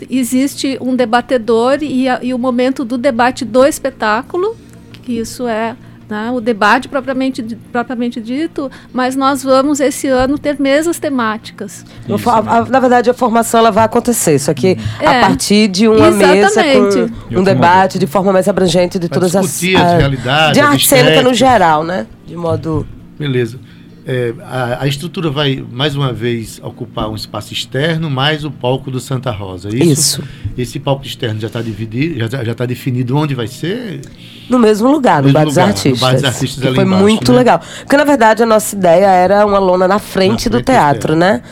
existe 0.10 0.78
um 0.82 0.96
debatedor 0.96 1.80
e, 1.82 2.08
a, 2.08 2.20
e 2.22 2.34
o 2.34 2.40
momento 2.40 2.84
do 2.84 2.98
debate 2.98 3.46
do 3.46 3.66
espetáculo, 3.66 4.56
que 5.04 5.14
isso 5.14 5.48
é 5.48 5.76
né, 6.12 6.30
o 6.30 6.42
debate 6.42 6.90
propriamente, 6.90 7.42
propriamente 7.72 8.20
dito, 8.20 8.70
mas 8.92 9.16
nós 9.16 9.44
vamos 9.44 9.80
esse 9.80 10.08
ano 10.08 10.38
ter 10.38 10.60
mesas 10.60 11.00
temáticas. 11.00 11.86
Isso, 12.08 12.30
a, 12.30 12.40
a, 12.40 12.66
na 12.66 12.80
verdade, 12.82 13.10
a 13.10 13.14
formação 13.14 13.62
ela 13.62 13.72
vai 13.72 13.86
acontecer, 13.86 14.38
só 14.38 14.54
que 14.54 14.78
é, 15.00 15.08
a 15.08 15.22
partir 15.22 15.70
de 15.70 15.88
uma 15.88 16.10
exatamente. 16.10 16.98
mesa 16.98 17.14
com 17.34 17.40
um 17.40 17.44
debate 17.44 17.98
de 17.98 18.08
forma 18.08 18.34
mais 18.34 18.48
abrangente 18.50 19.00
de 19.00 19.08
todas 19.08 19.36
as, 19.38 19.46
as 19.46 19.62
realidades, 19.62 20.54
de 20.54 20.60
arte 20.60 20.88
cênica 20.88 21.22
no 21.22 21.34
geral, 21.34 21.84
né? 21.86 22.06
De 22.28 22.36
modo 22.36 22.86
Beleza. 23.18 23.60
É, 24.06 24.34
a, 24.42 24.84
a, 24.84 24.88
estrutura 24.88 25.30
vai, 25.30 25.64
mais 25.72 25.96
uma 25.96 26.12
vez, 26.12 26.60
ocupar 26.64 27.10
um 27.10 27.16
espaço 27.16 27.54
externo, 27.54 28.10
mais 28.10 28.44
o 28.44 28.50
palco 28.50 28.90
do 28.90 29.00
Santa 29.00 29.30
Rosa. 29.30 29.70
É 29.70 29.76
isso? 29.76 30.22
isso. 30.22 30.24
Esse 30.58 30.80
palco 30.80 31.06
externo 31.06 31.40
já 31.40 31.48
está 31.48 31.62
dividido, 31.62 32.20
já 32.20 32.52
está 32.52 32.66
definido 32.66 33.16
onde 33.16 33.36
vai 33.36 33.48
ser? 33.48 34.02
No 34.50 34.58
mesmo 34.58 34.92
lugar, 34.92 35.22
no, 35.22 35.28
no 35.28 35.34
Bar 35.34 35.46
dos 35.46 35.58
Artistas. 35.58 35.94
No 35.94 36.00
Bar 36.00 36.14
dos 36.16 36.24
Artistas 36.24 36.64
que 36.64 36.74
foi 36.74 36.84
embaixo, 36.84 37.04
muito 37.04 37.32
né? 37.32 37.38
legal. 37.38 37.62
Porque, 37.80 37.96
na 37.98 38.04
verdade, 38.04 38.42
a 38.42 38.46
nossa 38.46 38.76
ideia 38.76 39.06
era 39.06 39.46
uma 39.46 39.60
lona 39.60 39.88
na 39.88 40.00
frente, 40.00 40.50
na 40.50 40.58
do 40.58 40.64
teatro, 40.64 41.16
né? 41.16 41.44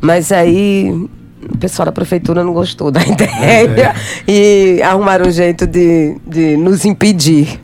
Mas 0.00 0.32
aí 0.32 0.90
o 0.90 1.56
pessoal 1.58 1.86
da 1.86 1.92
prefeitura 1.92 2.42
não 2.42 2.52
gostou 2.52 2.90
da 2.90 3.00
ideia 3.06 3.94
é. 4.26 4.30
e 4.30 4.82
arrumaram 4.82 5.28
um 5.28 5.30
jeito 5.30 5.66
de, 5.68 6.16
de 6.26 6.56
nos 6.56 6.84
impedir. 6.84 7.60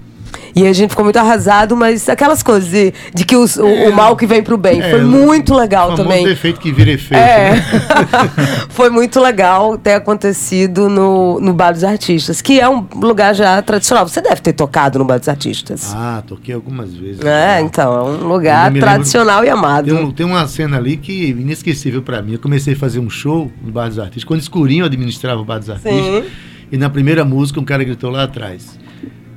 E 0.58 0.66
a 0.66 0.72
gente 0.72 0.90
ficou 0.90 1.04
muito 1.04 1.16
arrasado, 1.16 1.76
mas 1.76 2.08
aquelas 2.08 2.42
coisas 2.42 2.68
de, 2.68 2.92
de 3.14 3.24
que 3.24 3.36
os, 3.36 3.56
é, 3.56 3.62
o, 3.62 3.90
o, 3.90 3.92
mal 3.94 4.16
que 4.16 4.26
vem 4.26 4.42
pro 4.42 4.56
bem. 4.56 4.82
É, 4.82 4.90
foi 4.90 5.02
muito 5.02 5.54
legal 5.54 5.94
também. 5.94 6.26
O 6.26 6.28
efeito 6.28 6.58
que 6.58 6.72
vira 6.72 6.90
efeito. 6.90 7.20
É. 7.20 7.52
Né? 7.52 7.62
foi 8.68 8.90
muito 8.90 9.20
legal 9.20 9.78
ter 9.78 9.92
acontecido 9.92 10.88
no, 10.88 11.38
no 11.38 11.54
Bar 11.54 11.70
dos 11.70 11.84
Artistas, 11.84 12.42
que 12.42 12.58
é 12.58 12.68
um 12.68 12.84
lugar 12.96 13.36
já 13.36 13.62
tradicional. 13.62 14.08
Você 14.08 14.20
deve 14.20 14.40
ter 14.40 14.52
tocado 14.52 14.98
no 14.98 15.04
Bar 15.04 15.20
dos 15.20 15.28
Artistas. 15.28 15.92
Ah, 15.94 16.24
toquei 16.26 16.52
algumas 16.52 16.92
vezes. 16.92 17.24
É, 17.24 17.60
então, 17.60 17.96
é 17.96 18.02
um 18.02 18.26
lugar 18.26 18.72
tradicional 18.72 19.44
e 19.44 19.48
amado. 19.48 19.84
Tem, 19.84 19.94
um, 19.94 20.10
tem, 20.10 20.26
uma 20.26 20.44
cena 20.48 20.76
ali 20.76 20.96
que 20.96 21.30
inesquecível 21.30 22.02
para 22.02 22.20
mim. 22.20 22.32
Eu 22.32 22.40
comecei 22.40 22.74
a 22.74 22.76
fazer 22.76 22.98
um 22.98 23.08
show 23.08 23.48
no 23.62 23.70
Bar 23.70 23.86
dos 23.86 24.00
Artistas, 24.00 24.24
quando 24.24 24.40
escurinho 24.40 24.84
administrava 24.84 25.40
o 25.40 25.44
Bar 25.44 25.60
dos 25.60 25.70
Artistas. 25.70 25.94
Sim. 25.94 26.24
E 26.72 26.76
na 26.76 26.90
primeira 26.90 27.24
música 27.24 27.60
um 27.60 27.64
cara 27.64 27.84
gritou 27.84 28.10
lá 28.10 28.24
atrás. 28.24 28.76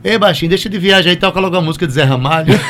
Ei, 0.04 0.18
baixinho, 0.18 0.50
deixa 0.50 0.68
de 0.68 0.80
viajar 0.80 1.12
e 1.12 1.16
toca 1.16 1.40
logo 1.40 1.56
a 1.56 1.62
música 1.62 1.86
de 1.86 1.94
Zé 1.94 2.04
Ramalho. 2.04 2.54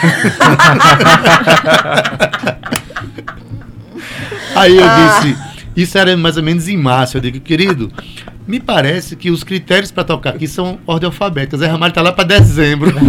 Aí 4.54 4.78
eu 4.78 4.84
disse, 4.84 5.38
isso 5.76 5.98
era 5.98 6.18
mais 6.18 6.36
ou 6.36 6.44
menos 6.44 6.68
em 6.68 6.76
março. 6.76 7.16
Eu 7.18 7.22
digo, 7.22 7.40
querido, 7.40 7.90
me 8.46 8.60
parece 8.60 9.16
que 9.16 9.32
os 9.32 9.46
critérios 9.46 9.92
para 9.92 10.04
tocar 10.04 10.32
aqui 10.32 10.46
são 10.46 10.78
ordem 10.86 11.08
alfabética. 11.08 11.58
Zé 11.58 11.68
Ramalho 11.68 11.92
está 11.92 12.02
lá 12.02 12.12
para 12.12 12.26
dezembro. 12.26 12.94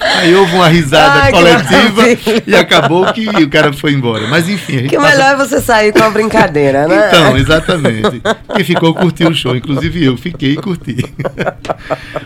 Aí 0.00 0.34
houve 0.34 0.54
uma 0.54 0.68
risada 0.68 1.22
Ai, 1.22 1.32
coletiva 1.32 2.42
e 2.46 2.54
acabou 2.54 3.12
que 3.12 3.28
o 3.28 3.48
cara 3.48 3.72
foi 3.72 3.92
embora. 3.92 4.26
Mas 4.28 4.48
enfim. 4.48 4.86
que 4.86 4.96
passa... 4.96 5.10
melhor 5.10 5.34
é 5.34 5.36
você 5.36 5.60
sair 5.60 5.92
com 5.92 6.02
a 6.02 6.10
brincadeira, 6.10 6.86
né? 6.86 7.08
Então, 7.08 7.36
exatamente. 7.36 8.22
Quem 8.54 8.64
ficou 8.64 8.94
curtiu 8.94 9.28
o 9.30 9.34
show, 9.34 9.56
inclusive 9.56 10.04
eu 10.04 10.16
fiquei 10.16 10.52
e 10.52 10.56
curti. 10.56 10.96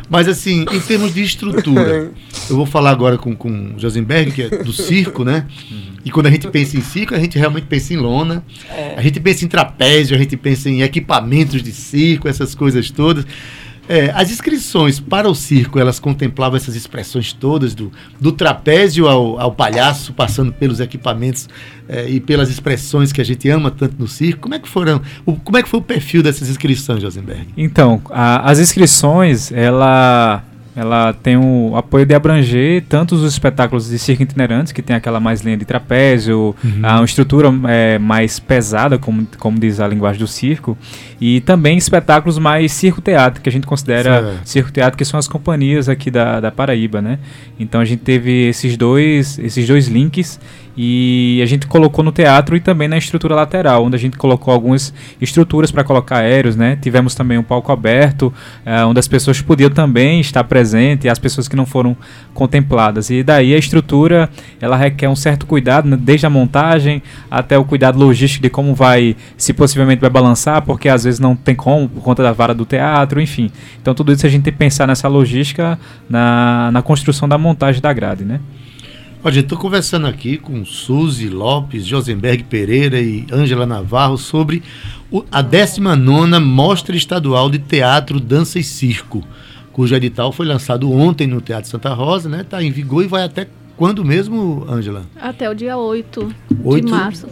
Mas 0.09 0.29
assim, 0.29 0.65
em 0.71 0.81
termos 0.81 1.15
de 1.15 1.23
estrutura, 1.23 2.11
eu 2.49 2.57
vou 2.57 2.67
falar 2.67 2.91
agora 2.91 3.17
com, 3.17 3.35
com 3.35 3.75
o 3.77 3.79
Josenberg, 3.79 4.33
que 4.33 4.43
é 4.43 4.49
do 4.49 4.73
circo, 4.73 5.25
né? 5.25 5.47
E 6.05 6.11
quando 6.11 6.27
a 6.27 6.31
gente 6.31 6.49
pensa 6.49 6.77
em 6.77 6.81
circo, 6.81 7.15
a 7.15 7.19
gente 7.19 7.39
realmente 7.39 7.67
pensa 7.67 7.95
em 7.95 7.97
lona. 7.97 8.45
É. 8.69 8.95
A 8.97 9.03
gente 9.03 9.21
pensa 9.21 9.45
em 9.45 9.49
trapézio, 9.49 10.17
a 10.17 10.19
gente 10.19 10.37
pensa 10.37 10.69
em 10.69 10.83
equipamentos 10.83 11.63
de 11.63 11.73
circo, 11.73 12.29
essas 12.29 12.55
coisas 12.55 12.91
todas. 12.91 13.25
É, 13.89 14.11
as 14.15 14.31
inscrições 14.31 15.01
para 15.01 15.29
o 15.29 15.35
circo, 15.35 15.79
elas 15.79 15.99
contemplavam 15.99 16.57
essas 16.57 16.77
expressões 16.77 17.33
todas, 17.33 17.75
do, 17.75 17.91
do 18.21 18.31
trapézio 18.31 19.09
ao, 19.09 19.41
ao 19.41 19.53
palhaço, 19.53 20.13
passando 20.13 20.53
pelos 20.53 20.81
equipamentos 20.81 21.49
é, 21.89 22.09
e 22.09 22.21
pelas 22.21 22.49
expressões 22.49 23.13
que 23.13 23.21
a 23.21 23.25
gente 23.25 23.49
ama 23.49 23.71
tanto 23.71 23.97
no 23.99 24.07
circo. 24.07 24.43
Como 24.43 24.55
é 24.55 24.59
que 24.59 24.69
foram? 24.69 25.01
O, 25.27 25.35
como 25.35 25.59
é 25.59 25.63
que 25.63 25.69
foi 25.69 25.81
o 25.81 25.83
perfil 25.83 26.23
dessas 26.23 26.49
inscrições, 26.49 27.03
Josenberg? 27.03 27.49
Então, 27.57 28.01
a, 28.11 28.51
as 28.51 28.59
inscrições, 28.59 29.51
ela 29.51 30.45
ela 30.75 31.13
tem 31.13 31.37
o 31.37 31.77
apoio 31.77 32.07
de 32.07 32.15
abranger 32.15 32.85
tanto 32.89 33.15
os 33.15 33.31
espetáculos 33.31 33.89
de 33.89 33.99
circo 33.99 34.23
itinerantes, 34.23 34.73
que 34.73 34.81
tem 34.81 34.97
aquela 34.97 35.21
mais 35.21 35.43
linha 35.43 35.57
de 35.57 35.65
trapézio, 35.65 36.55
uhum. 36.65 36.79
uma 36.79 37.05
estrutura 37.05 37.53
é, 37.69 37.99
mais 37.99 38.39
pesada, 38.39 38.99
como, 38.99 39.27
como 39.39 39.59
diz 39.59 39.81
a 39.81 39.87
linguagem 39.87 40.19
do 40.19 40.27
circo, 40.27 40.77
e 41.21 41.41
também 41.43 41.77
espetáculos 41.77 42.39
mais 42.39 42.73
circo-teatro, 42.73 43.43
que 43.43 43.49
a 43.49 43.53
gente 43.53 43.67
considera 43.67 44.41
circo-teatro, 44.45 44.97
que 44.97 45.05
são 45.05 45.19
as 45.19 45.29
companhias 45.29 45.89
aqui 45.89 46.11
da, 46.11 46.41
da 46.41 46.51
Paraíba, 46.51 47.03
né? 47.03 47.19
Então 47.61 47.81
a 47.81 47.85
gente 47.85 48.01
teve 48.01 48.49
esses 48.49 48.77
dois, 48.77 49.39
esses 49.39 49.67
dois 49.67 49.89
links 49.89 50.41
e 50.77 51.41
a 51.43 51.47
gente 51.47 51.67
colocou 51.67 52.03
no 52.03 52.11
teatro 52.11 52.57
e 52.57 52.61
também 52.61 52.89
na 52.89 52.97
estrutura 52.97 53.35
lateral, 53.35 53.85
onde 53.85 53.95
a 53.95 53.99
gente 53.99 54.17
colocou 54.17 54.53
algumas 54.53 54.93
estruturas 55.21 55.71
para 55.71 55.85
colocar 55.85 56.19
aéreos, 56.19 56.57
né? 56.57 56.79
Tivemos 56.81 57.15
também 57.15 57.37
um 57.37 57.43
palco 57.43 57.71
aberto, 57.71 58.33
uh, 58.65 58.87
onde 58.87 58.99
as 58.99 59.07
pessoas 59.07 59.41
podiam 59.43 59.71
também 59.71 60.21
estar 60.21 60.43
presentes, 60.45 60.62
e 61.05 61.09
as 61.09 61.19
pessoas 61.19 61.49
que 61.49 61.57
não 61.57 61.67
foram 61.67 61.97
contempladas. 62.33 63.11
E 63.11 63.23
daí 63.23 63.55
a 63.55 63.59
estrutura, 63.59 64.31
ela 64.61 64.77
requer 64.77 65.09
um 65.09 65.17
certo 65.17 65.47
cuidado, 65.47 65.89
né? 65.89 65.99
desde 66.01 66.27
a 66.27 66.31
montagem 66.31 67.03
até 67.31 67.59
o 67.59 67.65
cuidado 67.65 67.99
logístico 67.99 68.43
de 68.43 68.51
como 68.51 68.75
vai, 68.75 69.17
se 69.37 69.53
possivelmente 69.53 70.01
vai 70.01 70.11
balançar, 70.11 70.63
porque 70.63 70.89
às 70.89 71.05
vezes 71.05 71.19
não 71.19 71.35
tem 71.35 71.55
como, 71.55 71.89
por 71.89 72.03
conta 72.03 72.23
da 72.23 72.33
vara 72.33 72.55
do 72.55 72.65
teatro, 72.65 73.21
enfim. 73.21 73.51
Então 73.81 73.95
tudo 73.95 74.13
isso 74.13 74.27
a 74.27 74.29
gente 74.29 74.45
tem 74.45 74.53
que 74.53 74.59
pensar 74.59 74.87
nessa 74.87 75.09
logística 75.09 75.79
na, 76.09 76.71
na 76.73 76.83
construção 76.83 77.29
da 77.29 77.37
montagem 77.37 77.81
da 77.81 77.93
grade, 77.93 78.25
né? 78.25 78.41
Olha, 79.25 79.39
estou 79.39 79.57
conversando 79.57 80.09
aqui 80.09 80.37
com 80.37 80.65
Suzy 80.65 81.29
Lopes, 81.29 81.87
Josenberg 81.87 82.43
Pereira 82.43 83.01
e 83.01 83.25
Ângela 83.33 83.65
Navarro 83.65 84.19
sobre 84.19 84.65
o, 85.13 85.25
a 85.31 85.41
19 85.41 86.41
Mostra 86.41 86.97
Estadual 86.97 87.49
de 87.49 87.61
Teatro, 87.61 88.19
Dança 88.19 88.59
e 88.59 88.65
Circo, 88.65 89.23
cujo 89.73 89.95
edital 89.95 90.33
foi 90.33 90.47
lançado 90.47 90.91
ontem 90.93 91.27
no 91.27 91.41
Teatro 91.41 91.71
Santa 91.71 91.93
Rosa, 91.95 92.29
né? 92.29 92.43
Está 92.43 92.63
em 92.63 92.71
vigor 92.71 93.05
e 93.05 93.07
vai 93.07 93.25
até 93.25 93.49
quando 93.77 94.05
mesmo, 94.05 94.65
Ângela? 94.69 95.03
Até 95.21 95.51
o 95.51 95.55
dia 95.55 95.77
8, 95.77 96.35
8 96.63 96.87
de 96.87 96.93
março. 96.93 97.27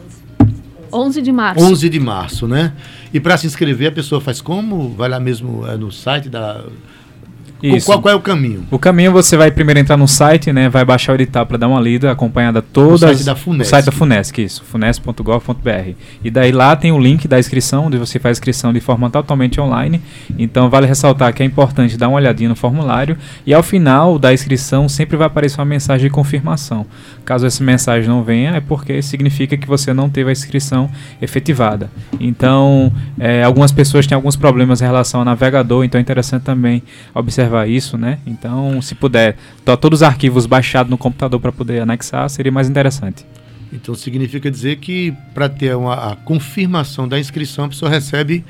11 0.92 1.22
de 1.22 1.32
março. 1.32 1.64
11 1.64 1.88
de 1.88 2.00
março, 2.00 2.48
né? 2.48 2.72
E 3.12 3.20
para 3.20 3.36
se 3.36 3.46
inscrever, 3.46 3.88
a 3.88 3.92
pessoa 3.92 4.20
faz 4.20 4.40
como? 4.40 4.90
Vai 4.90 5.08
lá 5.08 5.20
mesmo 5.20 5.66
é, 5.66 5.76
no 5.76 5.92
site 5.92 6.28
da. 6.28 6.64
Isso. 7.62 7.86
Qual, 7.86 8.00
qual 8.00 8.12
é 8.12 8.16
o 8.16 8.20
caminho? 8.20 8.66
O 8.70 8.78
caminho 8.78 9.12
você 9.12 9.36
vai 9.36 9.50
primeiro 9.50 9.80
entrar 9.80 9.96
no 9.96 10.08
site, 10.08 10.52
né? 10.52 10.68
Vai 10.68 10.84
baixar 10.84 11.12
o 11.12 11.14
edital 11.16 11.44
para 11.46 11.58
dar 11.58 11.68
uma 11.68 11.80
lida, 11.80 12.10
acompanhada 12.10 12.62
todas. 12.62 13.00
No 13.02 13.08
site 13.08 13.24
da 13.24 13.36
FUNESC. 13.36 13.58
No 13.58 13.64
site 13.64 13.84
da 13.86 13.92
FUNESC, 13.92 14.38
isso, 14.38 14.64
funesc.gov.br. 14.64 15.94
E 16.24 16.30
daí 16.30 16.52
lá 16.52 16.74
tem 16.74 16.92
o 16.92 16.98
link 16.98 17.28
da 17.28 17.38
inscrição, 17.38 17.86
onde 17.86 17.98
você 17.98 18.18
faz 18.18 18.30
a 18.30 18.36
inscrição 18.38 18.72
de 18.72 18.80
forma 18.80 19.10
totalmente 19.10 19.60
online. 19.60 20.00
Então 20.38 20.70
vale 20.70 20.86
ressaltar 20.86 21.32
que 21.34 21.42
é 21.42 21.46
importante 21.46 21.96
dar 21.96 22.08
uma 22.08 22.16
olhadinha 22.16 22.48
no 22.48 22.56
formulário 22.56 23.16
e 23.46 23.52
ao 23.52 23.62
final 23.62 24.18
da 24.18 24.32
inscrição 24.32 24.88
sempre 24.88 25.16
vai 25.16 25.26
aparecer 25.26 25.60
uma 25.60 25.64
mensagem 25.64 26.08
de 26.08 26.12
confirmação. 26.12 26.86
Caso 27.24 27.46
essa 27.46 27.62
mensagem 27.62 28.08
não 28.08 28.22
venha, 28.22 28.52
é 28.52 28.60
porque 28.60 29.02
significa 29.02 29.56
que 29.56 29.66
você 29.66 29.92
não 29.92 30.08
teve 30.08 30.30
a 30.30 30.32
inscrição 30.32 30.90
efetivada. 31.20 31.90
Então, 32.18 32.92
é, 33.18 33.42
algumas 33.42 33.72
pessoas 33.72 34.06
têm 34.06 34.16
alguns 34.16 34.36
problemas 34.36 34.80
em 34.80 34.84
relação 34.84 35.20
ao 35.20 35.24
navegador, 35.24 35.84
então 35.84 35.98
é 35.98 36.02
interessante 36.02 36.42
também 36.42 36.82
observar 37.14 37.49
isso, 37.66 37.96
né? 37.98 38.18
Então, 38.26 38.80
se 38.82 38.94
puder, 38.94 39.36
to 39.64 39.76
todos 39.76 40.00
os 40.00 40.02
arquivos 40.02 40.46
baixados 40.46 40.90
no 40.90 40.98
computador 40.98 41.40
para 41.40 41.52
poder 41.52 41.82
anexar, 41.82 42.28
seria 42.28 42.52
mais 42.52 42.68
interessante. 42.68 43.24
Então 43.72 43.94
significa 43.94 44.50
dizer 44.50 44.76
que 44.76 45.14
para 45.32 45.48
ter 45.48 45.76
uma, 45.76 46.12
a 46.12 46.16
confirmação 46.16 47.06
da 47.06 47.18
inscrição, 47.18 47.66
a 47.66 47.68
pessoa 47.68 47.90
recebe 47.90 48.44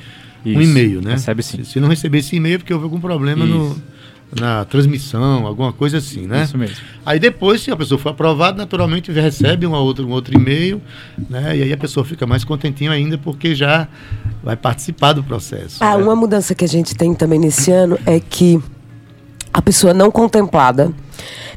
Isso, 0.44 0.58
um 0.58 0.62
e-mail, 0.62 1.02
né? 1.02 1.12
Recebe 1.12 1.42
sim. 1.42 1.62
Se, 1.62 1.72
se 1.72 1.80
não 1.80 1.88
receber 1.88 2.18
esse 2.18 2.36
e-mail, 2.36 2.54
é 2.54 2.58
porque 2.58 2.72
houve 2.72 2.84
algum 2.84 3.00
problema 3.00 3.44
no, 3.44 3.76
na 4.38 4.64
transmissão, 4.64 5.46
alguma 5.46 5.72
coisa 5.72 5.98
assim, 5.98 6.26
né? 6.26 6.44
Isso 6.44 6.56
mesmo. 6.56 6.76
Aí 7.04 7.18
depois, 7.18 7.60
se 7.60 7.70
a 7.70 7.76
pessoa 7.76 7.98
for 7.98 8.10
aprovada, 8.10 8.58
naturalmente 8.58 9.12
recebe 9.12 9.66
uma 9.66 9.78
outra, 9.78 10.04
um 10.04 10.10
outro 10.10 10.34
e-mail, 10.34 10.80
né? 11.28 11.56
E 11.56 11.62
aí 11.64 11.72
a 11.72 11.76
pessoa 11.76 12.04
fica 12.04 12.26
mais 12.26 12.42
contentinha 12.42 12.90
ainda 12.90 13.18
porque 13.18 13.54
já 13.54 13.88
vai 14.42 14.56
participar 14.56 15.12
do 15.12 15.22
processo. 15.22 15.84
Ah, 15.84 15.98
né? 15.98 16.02
uma 16.02 16.16
mudança 16.16 16.54
que 16.54 16.64
a 16.64 16.68
gente 16.68 16.94
tem 16.94 17.14
também 17.14 17.38
nesse 17.38 17.70
ano 17.70 17.98
é 18.06 18.18
que 18.18 18.58
a 19.52 19.62
pessoa 19.62 19.92
não 19.92 20.10
contemplada 20.10 20.92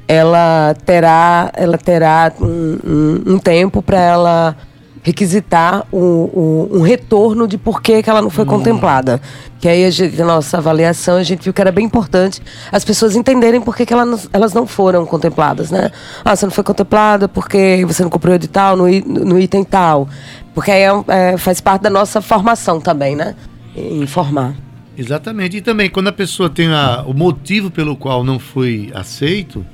ela 0.07 0.75
terá 0.85 1.51
ela 1.53 1.77
terá 1.77 2.31
um, 2.39 2.77
um, 2.85 3.33
um 3.33 3.39
tempo 3.39 3.81
para 3.81 3.99
ela 3.99 4.57
requisitar 5.03 5.85
um, 5.91 6.69
um, 6.71 6.81
retorno 6.81 7.45
de 7.45 7.57
por 7.57 7.81
que, 7.81 8.01
que 8.01 8.09
ela 8.09 8.21
não 8.21 8.29
foi 8.29 8.45
contemplada. 8.45 9.21
Que 9.59 9.67
aí 9.67 9.85
a, 9.85 9.89
gente, 9.89 10.19
a 10.19 10.25
nossa 10.25 10.57
avaliação 10.57 11.17
a 11.17 11.23
gente 11.23 11.43
viu 11.43 11.53
que 11.53 11.59
era 11.59 11.73
bem 11.73 11.85
importante 11.85 12.41
as 12.71 12.85
pessoas 12.85 13.13
entenderem 13.13 13.59
por 13.59 13.75
que, 13.75 13.85
que 13.85 13.93
ela 13.93 14.05
não, 14.05 14.17
elas 14.31 14.53
não 14.53 14.65
foram 14.65 15.05
contempladas, 15.05 15.69
né? 15.69 15.91
Ah, 16.23 16.33
você 16.35 16.45
não 16.45 16.53
foi 16.53 16.63
contemplada 16.63 17.27
porque 17.27 17.83
você 17.85 18.01
não 18.01 18.09
cumpriu 18.09 18.31
o 18.31 18.35
edital 18.35 18.77
no, 18.77 18.85
no 18.85 19.37
item 19.37 19.65
tal. 19.65 20.07
Porque 20.55 20.71
aí 20.71 20.83
é, 20.83 20.91
é, 21.07 21.37
faz 21.37 21.59
parte 21.59 21.81
da 21.81 21.89
nossa 21.89 22.21
formação 22.21 22.79
também, 22.79 23.13
né? 23.13 23.35
Informar. 23.75 24.55
Exatamente. 24.97 25.57
E 25.57 25.61
também, 25.61 25.89
quando 25.89 26.07
a 26.07 26.13
pessoa 26.13 26.49
tem 26.49 26.67
a, 26.67 27.03
o 27.05 27.13
motivo 27.13 27.71
pelo 27.71 27.95
qual 27.95 28.23
não 28.23 28.39
foi 28.39 28.91
aceito, 28.93 29.65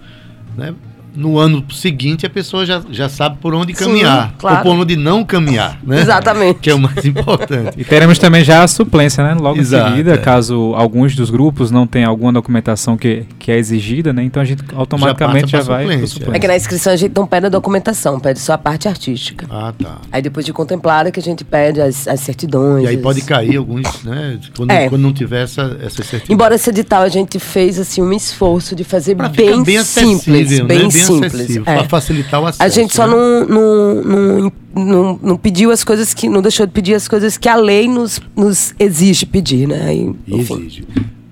né? 0.55 0.73
No 1.19 1.37
ano 1.37 1.63
seguinte 1.71 2.25
a 2.25 2.29
pessoa 2.29 2.65
já, 2.65 2.81
já 2.89 3.09
sabe 3.09 3.37
por 3.41 3.53
onde 3.53 3.75
Sim, 3.75 3.85
caminhar. 3.85 4.33
claro. 4.37 4.57
Ou 4.57 4.63
por 4.63 4.81
onde 4.81 4.95
não 4.95 5.23
caminhar, 5.25 5.77
né? 5.83 6.01
Exatamente. 6.01 6.59
Que 6.59 6.69
é 6.69 6.73
o 6.75 6.79
mais 6.79 7.03
importante. 7.05 7.71
E 7.77 7.83
teremos 7.83 8.17
também 8.17 8.43
já 8.43 8.63
a 8.63 8.67
suplência, 8.67 9.23
né? 9.23 9.33
Logo 9.33 9.59
Exato, 9.59 9.87
em 9.87 9.89
seguida, 9.91 10.13
é. 10.13 10.17
caso 10.17 10.73
alguns 10.75 11.15
dos 11.15 11.29
grupos 11.29 11.71
não 11.71 11.85
tenham 11.85 12.09
alguma 12.09 12.31
documentação 12.31 12.97
que, 12.97 13.25
que 13.37 13.51
é 13.51 13.57
exigida, 13.57 14.13
né? 14.13 14.23
Então 14.23 14.41
a 14.41 14.45
gente 14.45 14.63
automaticamente 14.73 15.51
já, 15.51 15.57
pra 15.63 15.75
vai 15.75 15.83
suplência. 16.07 16.29
É 16.33 16.39
que 16.39 16.47
na 16.47 16.55
inscrição 16.55 16.93
a 16.93 16.95
gente 16.95 17.11
não 17.15 17.27
pede 17.27 17.47
a 17.47 17.49
documentação, 17.49 18.19
pede 18.19 18.39
só 18.39 18.53
a 18.53 18.57
parte 18.57 18.87
artística. 18.87 19.45
Ah, 19.49 19.73
tá. 19.77 19.97
Aí 20.11 20.21
depois 20.21 20.45
de 20.45 20.53
contemplada 20.53 21.11
que 21.11 21.19
a 21.19 21.23
gente 21.23 21.43
pede 21.43 21.81
as, 21.81 22.07
as 22.07 22.19
certidões. 22.21 22.85
E 22.85 22.87
aí 22.87 22.95
as- 22.95 23.01
pode 23.01 23.21
cair 23.23 23.57
alguns, 23.57 24.03
né? 24.03 24.39
Quando, 24.55 24.71
É. 24.71 24.87
quando 24.89 25.01
não 25.01 25.11
tiver 25.13 25.43
essa, 25.43 25.77
essa 25.83 26.01
certidão. 26.03 26.33
Embora 26.33 26.55
esse 26.55 26.69
edital 26.69 27.01
a 27.03 27.09
gente 27.09 27.39
fez 27.39 27.77
assim 27.77 28.01
um 28.01 28.13
esforço 28.13 28.75
de 28.75 28.83
fazer 28.83 29.15
Pra 29.15 29.27
bem, 29.27 29.63
bem 29.63 29.83
simples, 29.83 30.49
bem, 30.49 30.59
né? 30.59 30.65
Bem 30.65 30.89
simples. 31.13 31.57
é. 31.57 31.61
pra 31.61 31.83
facilitar 31.85 32.41
o 32.41 32.45
acesso. 32.45 32.63
A 32.63 32.69
gente 32.69 32.93
só 32.95 33.07
né? 33.07 33.13
não, 33.13 33.45
não, 33.45 34.03
não, 34.03 34.51
não, 34.75 35.19
não 35.21 35.37
pediu 35.37 35.71
as 35.71 35.83
coisas 35.83 36.13
que. 36.13 36.29
não 36.29 36.41
deixou 36.41 36.65
de 36.65 36.71
pedir 36.71 36.93
as 36.93 37.07
coisas 37.07 37.37
que 37.37 37.47
a 37.47 37.55
lei 37.55 37.87
nos, 37.87 38.21
nos 38.35 38.73
exige 38.79 39.25
pedir, 39.25 39.67
né? 39.67 39.93
Enfim. 40.27 40.57
Exige. 40.59 40.87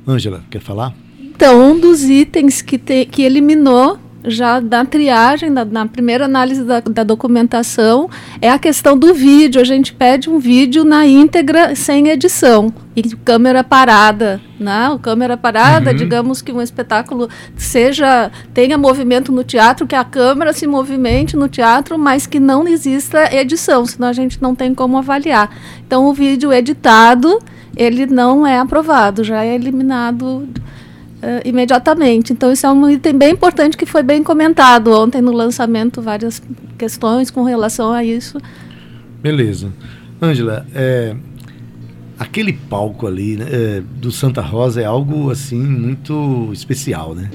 Ângela, 0.08 0.44
quer 0.50 0.62
falar? 0.62 0.94
Então, 1.22 1.72
um 1.72 1.80
dos 1.80 2.04
itens 2.04 2.62
que, 2.62 2.78
te, 2.78 3.06
que 3.06 3.22
eliminou 3.22 4.00
já 4.28 4.60
da 4.60 4.86
triagem, 4.86 5.54
da, 5.54 5.66
na 5.66 5.86
primeira 5.86 6.26
análise 6.26 6.64
da, 6.64 6.80
da 6.80 7.04
documentação, 7.04 8.10
é 8.42 8.50
a 8.50 8.60
questão 8.60 8.98
do 8.98 9.14
vídeo. 9.14 9.62
A 9.62 9.64
gente 9.64 9.94
pede 9.94 10.30
um 10.30 10.40
vídeo 10.40 10.84
na 10.84 11.06
íntegra, 11.06 11.76
sem 11.76 12.10
edição, 12.10 12.74
e 12.96 13.04
câmera 13.18 13.64
parada. 13.64 14.42
Né? 14.60 14.90
O 14.90 14.98
câmera 14.98 15.38
parada, 15.38 15.94
digamos 15.94 16.42
que 16.42 16.52
um 16.52 16.62
espetáculo 16.62 17.30
seja 17.56 18.32
tenha 18.54 18.78
movimento 18.78 19.32
no 19.32 19.44
teatro, 19.44 19.86
que 19.86 19.96
a 19.96 20.04
câmera 20.04 20.52
se 20.52 20.66
movimente 20.66 21.38
no 21.38 21.48
teatro, 21.48 21.98
mas 21.98 22.26
que 22.26 22.40
não 22.40 22.68
exista 22.68 23.34
edição, 23.36 23.86
senão 23.86 24.08
a 24.08 24.14
gente 24.14 24.42
não 24.42 24.56
tem 24.56 24.74
como 24.74 24.98
avaliar. 24.98 25.56
Então, 25.86 26.06
o 26.08 26.14
vídeo 26.14 26.52
editado, 26.52 27.40
ele 27.76 28.06
não 28.08 28.46
é 28.46 28.58
aprovado, 28.58 29.24
já 29.24 29.44
é 29.44 29.54
eliminado 29.54 30.48
eh, 31.22 31.42
imediatamente. 31.46 32.32
Então, 32.34 32.52
isso 32.52 32.66
é 32.66 32.72
um 32.72 32.90
item 32.90 33.18
bem 33.18 33.34
importante 33.34 33.76
que 33.76 33.86
foi 33.86 34.04
bem 34.04 34.24
comentado 34.24 34.92
ontem 34.92 35.22
no 35.22 35.32
lançamento, 35.32 36.02
várias 36.02 36.42
questões 36.78 37.32
com 37.32 37.44
relação 37.44 37.92
a 37.92 38.04
isso. 38.04 38.38
Beleza. 39.22 39.74
Ângela, 40.22 40.66
é, 40.74 41.16
aquele 42.20 42.54
palco 42.54 43.08
ali 43.08 43.38
né, 43.38 43.46
é, 43.50 43.82
do 43.82 44.12
Santa 44.12 44.42
Rosa 44.42 44.82
é 44.82 44.86
algo 44.86 45.30
assim 45.32 45.62
muito 45.62 46.50
especial, 46.54 47.16
né? 47.16 47.30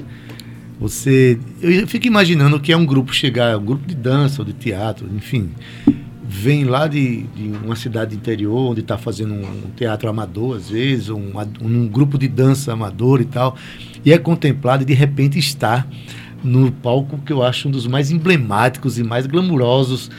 Você, 0.79 1.39
eu 1.61 1.87
fico 1.87 2.07
imaginando 2.07 2.59
que 2.59 2.71
é 2.71 2.77
um 2.77 2.85
grupo 2.85 3.13
chegar, 3.13 3.57
um 3.57 3.65
grupo 3.65 3.87
de 3.87 3.95
dança 3.95 4.41
ou 4.41 4.45
de 4.45 4.53
teatro, 4.53 5.07
enfim, 5.15 5.49
vem 6.25 6.63
lá 6.65 6.87
de, 6.87 7.23
de 7.35 7.51
uma 7.63 7.75
cidade 7.75 8.15
interior 8.15 8.71
onde 8.71 8.79
está 8.81 8.97
fazendo 8.97 9.33
um, 9.33 9.41
um 9.43 9.69
teatro 9.75 10.09
amador 10.09 10.55
às 10.57 10.69
vezes, 10.69 11.09
um, 11.09 11.31
um 11.61 11.87
grupo 11.87 12.17
de 12.17 12.27
dança 12.27 12.71
amador 12.73 13.19
e 13.21 13.25
tal, 13.25 13.55
e 14.05 14.11
é 14.13 14.17
contemplado 14.17 14.83
e 14.83 14.85
de 14.85 14.93
repente 14.93 15.37
está 15.37 15.85
no 16.43 16.71
palco 16.71 17.17
que 17.25 17.31
eu 17.31 17.41
acho 17.41 17.67
um 17.67 17.71
dos 17.71 17.87
mais 17.87 18.11
emblemáticos 18.11 18.97
e 18.99 19.03
mais 19.03 19.25
glamurosos 19.25 20.11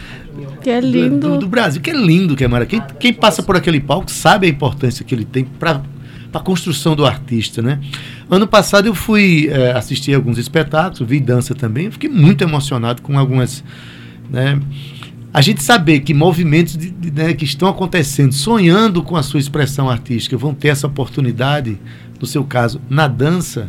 Que 0.63 0.71
é 0.71 0.81
do- 0.81 0.87
lindo. 0.87 1.29
Do, 1.31 1.39
do 1.41 1.49
Brasil, 1.49 1.81
que 1.83 1.91
é 1.91 1.95
lindo, 1.97 2.35
que 2.35 2.43
é 2.45 2.49
maravilhoso. 2.49 2.87
Quem, 2.89 2.97
quem 2.99 3.13
passa 3.13 3.43
por 3.43 3.57
aquele 3.57 3.79
palco 3.81 4.11
sabe 4.11 4.47
a 4.47 4.51
importância 4.51 5.05
que 5.05 5.15
ele 5.15 5.25
tem 5.27 5.45
para 5.45 5.83
a 6.33 6.41
construção 6.41 6.97
do 6.97 7.05
artista, 7.07 7.61
né? 7.63 7.79
Ano 8.29 8.47
passado 8.47 8.87
eu 8.87 8.95
fui 8.95 9.49
eh, 9.51 9.73
assistir 9.77 10.15
alguns 10.15 10.37
espetáculos, 10.39 11.07
vi 11.09 11.21
dança 11.21 11.55
também, 11.55 11.91
fiquei 11.91 12.09
muito 12.11 12.43
emocionado 12.43 13.03
com 13.03 13.17
algumas, 13.19 13.63
né? 14.31 14.59
A 15.35 15.41
gente 15.41 15.65
saber 15.65 15.99
que 16.01 16.15
movimentos 16.15 16.77
de- 16.79 16.91
de- 16.91 17.11
né, 17.11 17.35
que 17.35 17.45
estão 17.45 17.67
acontecendo, 17.69 18.33
sonhando 18.33 19.03
com 19.03 19.17
a 19.17 19.23
sua 19.23 19.41
expressão 19.41 19.91
artística, 19.91 20.37
vão 20.37 20.55
ter 20.55 20.69
essa 20.69 20.87
oportunidade, 20.87 21.77
no 22.21 22.25
seu 22.27 22.45
caso, 22.45 22.81
na 22.89 23.09
dança, 23.09 23.69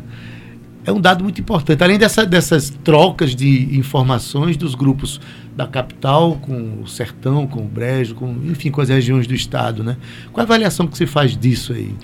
é 0.86 0.92
um 0.92 1.02
dado 1.02 1.24
muito 1.24 1.42
importante. 1.42 1.84
Além 1.84 1.98
dessa- 1.98 2.24
dessas 2.24 2.70
trocas 2.84 3.36
de 3.36 3.76
informações 3.76 4.56
dos 4.56 4.76
grupos 4.76 5.20
da 5.58 5.66
capital 5.66 6.36
com 6.36 6.84
o 6.84 6.88
sertão, 6.88 7.48
com 7.48 7.62
o 7.62 7.68
brejo, 7.68 8.14
com, 8.14 8.28
enfim, 8.46 8.70
com 8.70 8.82
as 8.82 8.90
regiões 8.90 9.26
do 9.26 9.34
estado, 9.34 9.84
né? 9.84 9.98
Qual 10.32 10.44
a 10.44 10.46
avaliação 10.46 10.86
que 10.86 10.96
você 10.96 11.08
faz 11.08 11.36
disso 11.36 11.74
aí? 11.74 11.96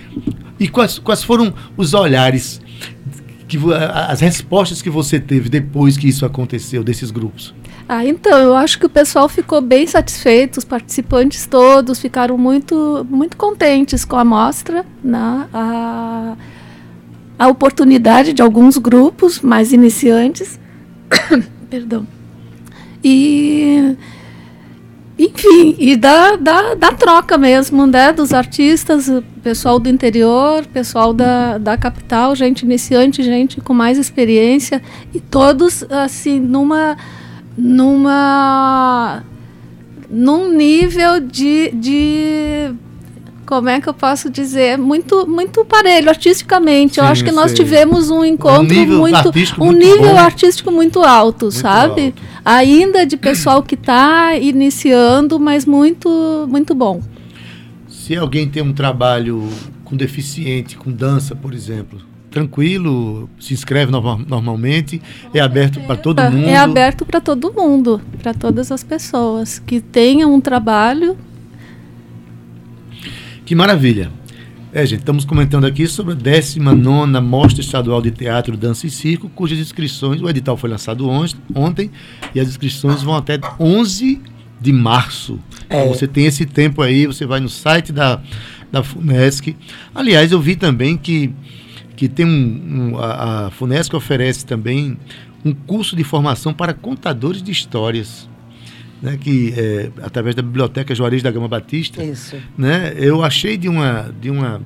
E 0.59 0.67
quais, 0.67 0.97
quais 0.97 1.23
foram 1.23 1.53
os 1.77 1.93
olhares, 1.93 2.59
que, 3.47 3.59
as 4.09 4.21
respostas 4.21 4.81
que 4.81 4.89
você 4.89 5.19
teve 5.19 5.49
depois 5.49 5.97
que 5.97 6.07
isso 6.07 6.25
aconteceu, 6.25 6.83
desses 6.83 7.11
grupos? 7.11 7.53
Ah, 7.87 8.05
então, 8.05 8.39
eu 8.39 8.55
acho 8.55 8.79
que 8.79 8.85
o 8.85 8.89
pessoal 8.89 9.27
ficou 9.27 9.61
bem 9.61 9.85
satisfeito, 9.85 10.57
os 10.57 10.63
participantes 10.63 11.45
todos 11.45 11.99
ficaram 11.99 12.37
muito, 12.37 13.05
muito 13.09 13.35
contentes 13.35 14.05
com 14.05 14.15
a 14.15 14.23
mostra, 14.23 14.85
né? 15.03 15.47
a, 15.53 16.35
a 17.37 17.47
oportunidade 17.47 18.33
de 18.33 18.41
alguns 18.41 18.77
grupos 18.77 19.41
mais 19.41 19.73
iniciantes. 19.73 20.59
Perdão. 21.69 22.07
E, 23.03 23.95
enfim, 25.17 25.75
e 25.77 25.95
da, 25.95 26.35
da, 26.35 26.75
da 26.75 26.91
troca 26.91 27.37
mesmo, 27.37 27.87
né? 27.87 28.13
Dos 28.13 28.31
artistas, 28.31 29.11
pessoal 29.43 29.79
do 29.79 29.89
interior, 29.89 30.65
pessoal 30.67 31.13
da, 31.13 31.57
da 31.57 31.77
capital, 31.77 32.35
gente 32.35 32.61
iniciante, 32.63 33.23
gente 33.23 33.59
com 33.59 33.73
mais 33.73 33.97
experiência, 33.97 34.81
e 35.13 35.19
todos, 35.19 35.83
assim, 35.89 36.39
numa 36.39 36.95
numa 37.57 39.23
num 40.09 40.49
nível 40.53 41.19
de, 41.21 41.71
de 41.73 42.71
como 43.45 43.69
é 43.69 43.79
que 43.81 43.87
eu 43.87 43.93
posso 43.93 44.29
dizer, 44.29 44.77
muito 44.77 45.27
muito 45.27 45.63
parelho 45.65 46.09
artisticamente. 46.09 46.99
eu 46.99 47.05
Sim, 47.05 47.11
acho 47.11 47.23
que 47.23 47.31
nós 47.31 47.53
tivemos 47.53 48.09
um 48.09 48.23
encontro 48.23 48.63
nível 48.75 48.99
muito 48.99 49.15
artístico 49.15 49.61
um 49.63 49.65
muito 49.67 49.79
nível 49.85 50.13
bom. 50.13 50.17
artístico 50.19 50.71
muito 50.71 51.03
alto, 51.03 51.51
sabe? 51.51 52.05
alto. 52.05 52.21
Ainda 52.43 53.05
de 53.05 53.17
pessoal 53.17 53.61
que 53.61 53.75
está 53.75 54.35
iniciando, 54.37 55.39
mas 55.39 55.65
muito 55.65 56.45
muito 56.49 56.73
bom. 56.73 57.01
Se 57.87 58.15
alguém 58.15 58.49
tem 58.49 58.63
um 58.63 58.73
trabalho 58.73 59.47
com 59.83 59.95
deficiente, 59.95 60.77
com 60.77 60.91
dança, 60.91 61.35
por 61.35 61.53
exemplo, 61.53 61.99
tranquilo, 62.31 63.29
se 63.39 63.53
inscreve 63.53 63.91
norma- 63.91 64.23
normalmente, 64.27 64.99
é 65.33 65.39
aberto 65.39 65.79
para 65.81 65.97
todo 65.97 66.21
mundo. 66.23 66.47
É 66.47 66.55
aberto 66.57 67.05
para 67.05 67.21
todo 67.21 67.53
mundo, 67.53 68.01
para 68.23 68.33
todas 68.33 68.71
as 68.71 68.83
pessoas 68.83 69.59
que 69.59 69.79
tenham 69.81 70.33
um 70.33 70.41
trabalho. 70.41 71.17
Que 73.45 73.53
maravilha. 73.55 74.11
É, 74.73 74.85
gente, 74.85 74.99
estamos 74.99 75.25
comentando 75.25 75.65
aqui 75.65 75.85
sobre 75.85 76.13
a 76.13 76.15
19 76.15 77.19
Mostra 77.19 77.59
Estadual 77.61 78.01
de 78.01 78.09
Teatro, 78.11 78.55
Dança 78.55 78.87
e 78.87 78.89
Circo, 78.89 79.27
cujas 79.35 79.59
inscrições, 79.59 80.21
o 80.21 80.29
edital 80.29 80.55
foi 80.55 80.69
lançado 80.69 81.09
on- 81.09 81.25
ontem, 81.53 81.91
e 82.33 82.39
as 82.39 82.47
inscrições 82.47 83.01
vão 83.03 83.15
até 83.15 83.37
11 83.59 84.21
de 84.61 84.71
março. 84.71 85.37
É. 85.69 85.81
Então 85.81 85.93
você 85.93 86.07
tem 86.07 86.25
esse 86.25 86.45
tempo 86.45 86.81
aí, 86.81 87.05
você 87.05 87.25
vai 87.25 87.41
no 87.41 87.49
site 87.49 87.91
da, 87.91 88.21
da 88.71 88.81
FUNESC. 88.81 89.57
Aliás, 89.93 90.31
eu 90.31 90.39
vi 90.39 90.55
também 90.55 90.95
que, 90.95 91.33
que 92.01 92.09
tem 92.09 92.25
um, 92.25 92.93
um- 92.93 92.97
a, 92.97 93.45
a 93.45 93.51
FUNESC 93.51 93.95
oferece 93.95 94.43
também 94.43 94.97
um 95.45 95.53
curso 95.53 95.95
de 95.95 96.03
formação 96.03 96.51
para 96.51 96.73
contadores 96.73 97.43
de 97.43 97.51
histórias. 97.51 98.27
Né, 99.03 99.17
que 99.19 99.51
é, 99.57 99.89
através 100.03 100.35
da 100.35 100.41
biblioteca 100.43 100.93
Juarez 100.95 101.21
da 101.23 101.29
Gama 101.31 101.47
Batista, 101.47 102.03
Isso. 102.03 102.35
né? 102.55 102.93
Eu 102.95 103.23
achei 103.23 103.57
de 103.57 103.67
uma, 103.67 104.13
de 104.21 104.29
uma, 104.29 104.61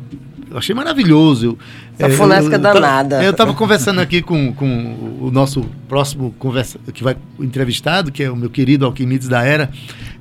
eu 0.52 0.58
achei 0.58 0.76
maravilhoso. 0.76 1.58
Essa 1.98 2.12
É, 2.14 2.18
funesca 2.18 2.56
eu- 2.56 2.62
tava- 2.62 2.74
danada. 2.82 3.24
Eu 3.24 3.32
estava 3.32 3.54
conversando 3.54 4.00
aqui 4.02 4.22
com, 4.22 4.54
com 4.54 5.18
o 5.22 5.30
nosso 5.32 5.62
próximo 5.88 6.36
conversa, 6.38 6.78
que 6.94 7.02
vai 7.02 7.16
entrevistado, 7.40 8.12
que 8.12 8.24
é 8.24 8.30
o 8.32 8.36
meu 8.36 8.50
querido 8.50 8.86
Alquimides 8.86 9.30
da 9.30 9.42
Era, 9.42 9.70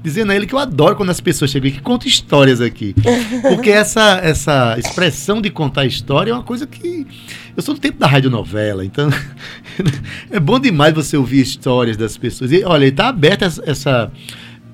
dizendo 0.05 0.33
a 0.33 0.37
ele 0.37 0.47
que 0.47 0.55
eu 0.55 0.59
adoro 0.59 0.95
quando 0.95 1.09
as 1.09 1.21
pessoas 1.21 1.51
chegam 1.51 1.71
aqui 1.71 1.79
e 1.79 1.81
contam 1.81 2.07
histórias 2.07 2.61
aqui, 2.61 2.95
porque 3.49 3.71
essa 3.71 4.21
essa 4.23 4.77
expressão 4.79 5.41
de 5.41 5.49
contar 5.49 5.87
história 5.87 6.31
é 6.31 6.35
uma 6.35 6.43
coisa 6.43 6.67
que 6.67 7.07
eu 7.57 7.63
sou 7.63 7.75
do 7.75 7.81
tempo 7.81 7.99
da 7.99 8.07
radionovela, 8.07 8.85
então 8.85 9.09
é 10.31 10.39
bom 10.39 10.61
demais 10.61 10.95
você 10.95 11.17
ouvir 11.17 11.41
histórias 11.41 11.97
das 11.97 12.19
pessoas. 12.19 12.53
E 12.53 12.63
olha, 12.65 12.85
está 12.85 13.09
aberta 13.09 13.47
essa, 13.47 13.63
essa 13.65 14.13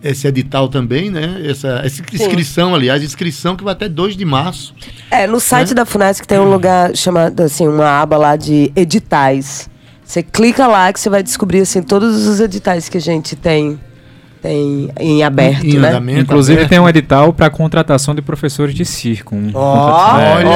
esse 0.02 0.26
edital 0.26 0.68
também, 0.68 1.10
né? 1.10 1.42
Essa, 1.44 1.82
essa 1.84 2.02
inscrição, 2.12 2.74
aliás, 2.74 3.02
inscrição 3.02 3.54
que 3.54 3.62
vai 3.62 3.74
até 3.74 3.88
2 3.88 4.16
de 4.16 4.24
março. 4.24 4.74
É, 5.10 5.26
no 5.26 5.38
site 5.38 5.68
Né? 5.68 5.74
da 5.74 5.84
FUNESC 5.84 6.26
tem 6.26 6.38
um 6.38 6.50
lugar 6.50 6.96
chamado, 6.96 7.38
assim, 7.42 7.68
uma 7.68 8.00
aba 8.00 8.16
lá 8.16 8.34
de 8.34 8.72
editais. 8.74 9.68
Você 10.02 10.22
clica 10.22 10.66
lá 10.66 10.90
que 10.90 10.98
você 10.98 11.10
vai 11.10 11.22
descobrir, 11.22 11.60
assim, 11.60 11.82
todos 11.82 12.26
os 12.26 12.40
editais 12.40 12.88
que 12.88 12.96
a 12.96 13.00
gente 13.00 13.36
tem, 13.36 13.78
tem 14.42 14.90
em 14.98 15.22
aberto, 15.22 15.64
Em 15.66 15.74
né? 15.78 15.88
andamento, 15.88 16.20
Inclusive 16.20 16.58
aberto. 16.58 16.68
tem 16.70 16.78
um 16.78 16.88
edital 16.88 17.32
para 17.32 17.50
contratação 17.50 18.14
de 18.14 18.22
professores 18.22 18.74
de 18.74 18.84
circo. 18.84 19.34
Um- 19.36 19.50
Ó, 19.54 20.18
É, 20.18 20.34
olha 20.34 20.40
então, 20.40 20.52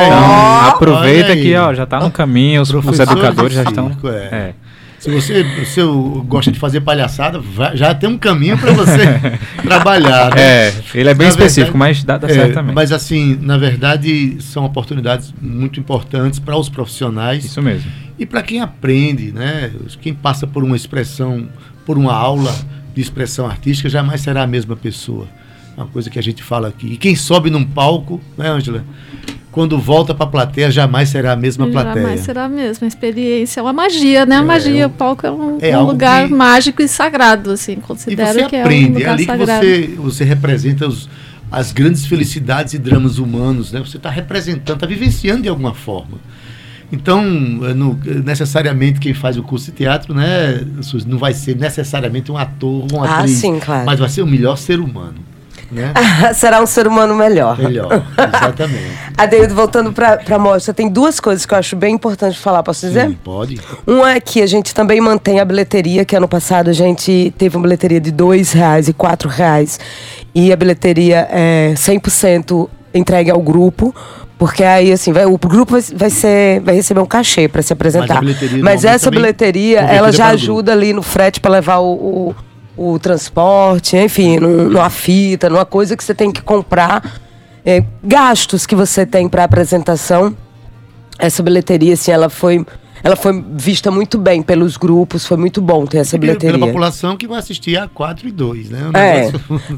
aí. 0.64 0.68
aproveita 0.70 1.25
Olha 1.31 1.35
aí. 1.35 1.42
que 1.42 1.55
ó, 1.57 1.75
já 1.75 1.85
está 1.85 2.01
no 2.01 2.11
caminho, 2.11 2.62
os, 2.62 2.68
os 2.68 2.83
Professores 2.83 3.12
educadores 3.12 3.53
já 3.55 3.62
estão. 3.62 3.90
é. 4.05 4.09
é. 4.35 4.55
Se 4.99 5.11
você, 5.11 5.44
se 5.66 5.81
eu 5.81 6.25
gosta 6.27 6.51
de 6.51 6.59
fazer 6.59 6.81
palhaçada, 6.81 7.38
vai- 7.38 7.77
já 7.77 7.94
tem 7.94 8.09
um 8.09 8.16
caminho 8.16 8.57
para 8.57 8.73
você 8.73 9.03
trabalhar. 9.62 10.35
né? 10.35 10.40
É, 10.68 10.75
ele 10.94 11.11
é 11.11 11.14
bem 11.14 11.27
Na 11.27 11.31
específico, 11.31 11.77
verdade, 11.77 11.94
mas 11.97 12.05
dá, 12.05 12.16
dá 12.16 12.27
É, 12.27 12.33
certo 12.33 12.55
também. 12.55 12.75
Mas 12.75 12.90
assim, 12.90 13.38
na 13.42 13.59
verdade, 13.59 14.38
são 14.40 14.64
oportunidades 14.64 15.35
muito 15.42 15.79
importantes 15.79 16.38
para 16.38 16.57
os 16.57 16.70
profissionais 16.70 17.44
Isso 17.44 17.61
mesmo. 17.61 17.90
e 18.18 18.25
para 18.25 18.42
quem 18.42 18.61
aprende, 18.62 19.31
né? 19.31 19.70
Quem 20.01 20.14
passa 20.14 20.47
por 20.47 20.64
uma 20.64 20.75
expressão, 20.75 21.49
por 21.85 21.99
uma 21.99 22.14
aula 22.14 22.55
de 22.95 23.01
expressão 23.01 23.47
artística, 23.47 23.89
jamais 23.89 24.21
será 24.21 24.43
a 24.43 24.47
mesma 24.47 24.77
pessoa. 24.77 25.27
É 25.77 25.81
uma 25.81 25.89
coisa 25.89 26.09
que 26.09 26.19
a 26.19 26.23
gente 26.23 26.43
fala 26.43 26.69
aqui. 26.69 26.87
E 26.87 26.97
quem 26.97 27.17
sobe 27.17 27.51
num 27.51 27.65
palco, 27.65 28.21
né, 28.39 28.49
Ângela? 28.49 28.85
Quando 29.51 29.79
volta 29.79 30.13
para 30.15 30.27
a 30.27 30.29
plateia, 30.29 30.71
jamais 30.71 31.09
será 31.11 31.33
a 31.33 31.37
mesma 31.37 31.69
plateia. 31.69 31.95
Jamais 32.03 32.21
será 32.21 32.45
a 32.45 32.49
mesma 32.49 32.87
experiência. 32.89 33.61
É 33.61 33.63
uma 33.63 33.73
magia, 33.73 34.27
né? 34.27 34.37
A 34.37 34.41
É, 34.41 34.43
magia, 34.43 34.83
é 34.83 34.87
um- 34.87 34.91
o 34.91 34.93
palco 34.93 35.27
é 35.27 35.31
um, 35.31 35.59
é 35.61 35.79
um 35.79 35.85
lugar 35.87 36.27
que- 36.29 36.35
mágico 36.35 36.83
e 36.83 36.89
sagrado, 36.89 37.51
assim. 37.53 37.73
E 37.73 37.77
Considero 37.77 38.33
você 38.33 38.47
que 38.47 38.57
é 38.57 38.59
um 38.59 38.63
aprende, 38.63 38.87
é 39.03 39.13
lugar 39.13 39.13
ali 39.13 39.27
que 39.27 39.37
você, 39.37 39.95
você 39.97 40.25
representa 40.25 40.89
os, 40.89 41.09
as 41.53 41.71
grandes 41.71 42.05
felicidades 42.05 42.75
e 42.75 42.79
dramas 42.79 43.19
humanos, 43.19 43.71
né? 43.71 43.79
Você 43.81 43.97
está 43.97 44.11
representando, 44.11 44.75
está 44.77 44.87
vivenciando 44.87 45.43
de 45.43 45.49
alguma 45.49 45.73
forma. 45.75 46.19
Então, 46.95 47.23
eh, 47.65 47.75
no- 47.75 47.99
necessariamente 48.25 49.01
quem 49.01 49.13
faz 49.13 49.37
o 49.37 49.43
curso 49.43 49.67
de 49.67 49.73
teatro, 49.73 50.15
né, 50.15 50.65
não 51.07 51.19
vai 51.19 51.35
ser 51.35 51.57
necessariamente 51.57 52.31
um 52.33 52.39
ator 52.39 52.87
ou 52.93 52.99
uma 52.99 53.07
Ah, 53.09 53.19
atriz, 53.19 53.39
sim, 53.39 53.59
claro. 53.59 53.85
mas 53.85 53.99
vai 53.99 54.09
ser 54.09 54.23
o 54.23 54.27
melhor 54.27 54.57
ser 54.57 54.79
humano, 54.81 55.15
né? 55.73 55.93
Será 56.35 56.63
um 56.63 56.67
ser 56.67 56.87
humano 56.87 57.15
melhor. 57.15 57.59
Melhor, 57.59 58.03
exatamente. 58.17 59.05
Adeildo, 59.19 59.55
voltando 59.55 59.93
para 59.93 60.21
a 60.29 60.39
mostra, 60.39 60.73
tem 60.75 60.89
duas 60.89 61.19
coisas 61.21 61.45
que 61.47 61.55
eu 61.55 61.59
acho 61.59 61.77
bem 61.77 61.95
importante 61.95 62.39
falar, 62.39 62.63
posso 62.63 62.87
dizer? 62.87 63.09
Sim, 63.09 63.19
pode. 63.25 63.61
Um 63.87 64.05
é 64.07 64.21
que 64.21 64.41
a 64.43 64.47
gente 64.47 64.75
também 64.75 65.01
mantém 65.01 65.41
a 65.41 65.45
bilheteria, 65.45 66.05
que 66.05 66.17
ano 66.17 66.29
passado 66.29 66.69
a 66.71 66.73
gente 66.73 67.33
teve 67.39 67.57
uma 67.57 67.63
bilheteria 67.63 68.01
de 68.01 68.11
dois 68.11 68.53
reais 68.53 68.89
e 68.89 68.93
quatro 68.93 69.29
reais. 69.29 69.79
E 70.35 70.53
a 70.53 70.57
bilheteria 70.57 71.29
é 71.31 71.75
100% 71.77 72.69
entregue 72.93 73.31
ao 73.31 73.41
grupo. 73.41 73.95
Porque 74.38 74.64
aí, 74.64 74.92
assim, 74.92 75.12
vai- 75.12 75.27
o 75.27 75.38
grupo 75.38 75.73
vai, 75.73 75.81
vai 75.94 76.11
ser, 76.11 76.61
vai 76.61 76.75
receber 76.75 77.01
um 77.01 77.07
cachê 77.07 77.47
para 77.49 77.62
se 77.62 77.73
apresentar. 77.73 78.14
Mas 78.62 78.85
normalmente 78.85 78.87
essa 78.88 79.11
bilheteria, 79.11 79.81
ela 79.97 80.11
já 80.12 80.27
ajuda 80.29 80.73
ali 80.73 80.92
no 80.92 81.03
frete 81.03 81.40
para 81.40 81.53
levar 81.53 81.79
o, 81.79 82.35
o, 82.77 82.92
o 82.94 82.99
transporte, 82.99 83.97
enfim, 83.97 84.38
num- 84.38 84.68
numa 84.68 84.90
fita, 84.90 85.49
numa 85.49 85.64
coisa 85.64 85.97
que 85.97 86.03
você 86.05 86.14
tem 86.14 86.31
que 86.33 86.42
comprar. 86.42 87.20
é, 87.64 87.83
gastos 88.03 88.66
que 88.66 88.75
você 88.75 89.07
tem 89.07 89.27
para 89.29 89.44
apresentação 89.44 90.37
essa 91.18 91.42
bilheteria, 91.42 91.94
assim, 91.94 92.11
ela 92.11 92.29
foi, 92.29 92.66
ela 93.05 93.14
foi 93.17 93.45
vista 93.55 93.90
muito 93.90 94.17
bem 94.19 94.43
pelos 94.43 94.77
grupos, 94.79 95.27
foi 95.27 95.37
muito 95.37 95.61
bom 95.61 95.85
ter 95.87 95.99
essa 95.99 96.17
E 96.17 96.19
pela 96.19 96.33
bilheteria. 96.33 96.67
população 96.67 97.17
que 97.17 97.29
vai 97.29 97.38
assistir 97.38 97.77
a 97.77 97.87
4 97.87 98.27
e 98.27 98.33
2, 98.33 98.71
né? 98.71 98.90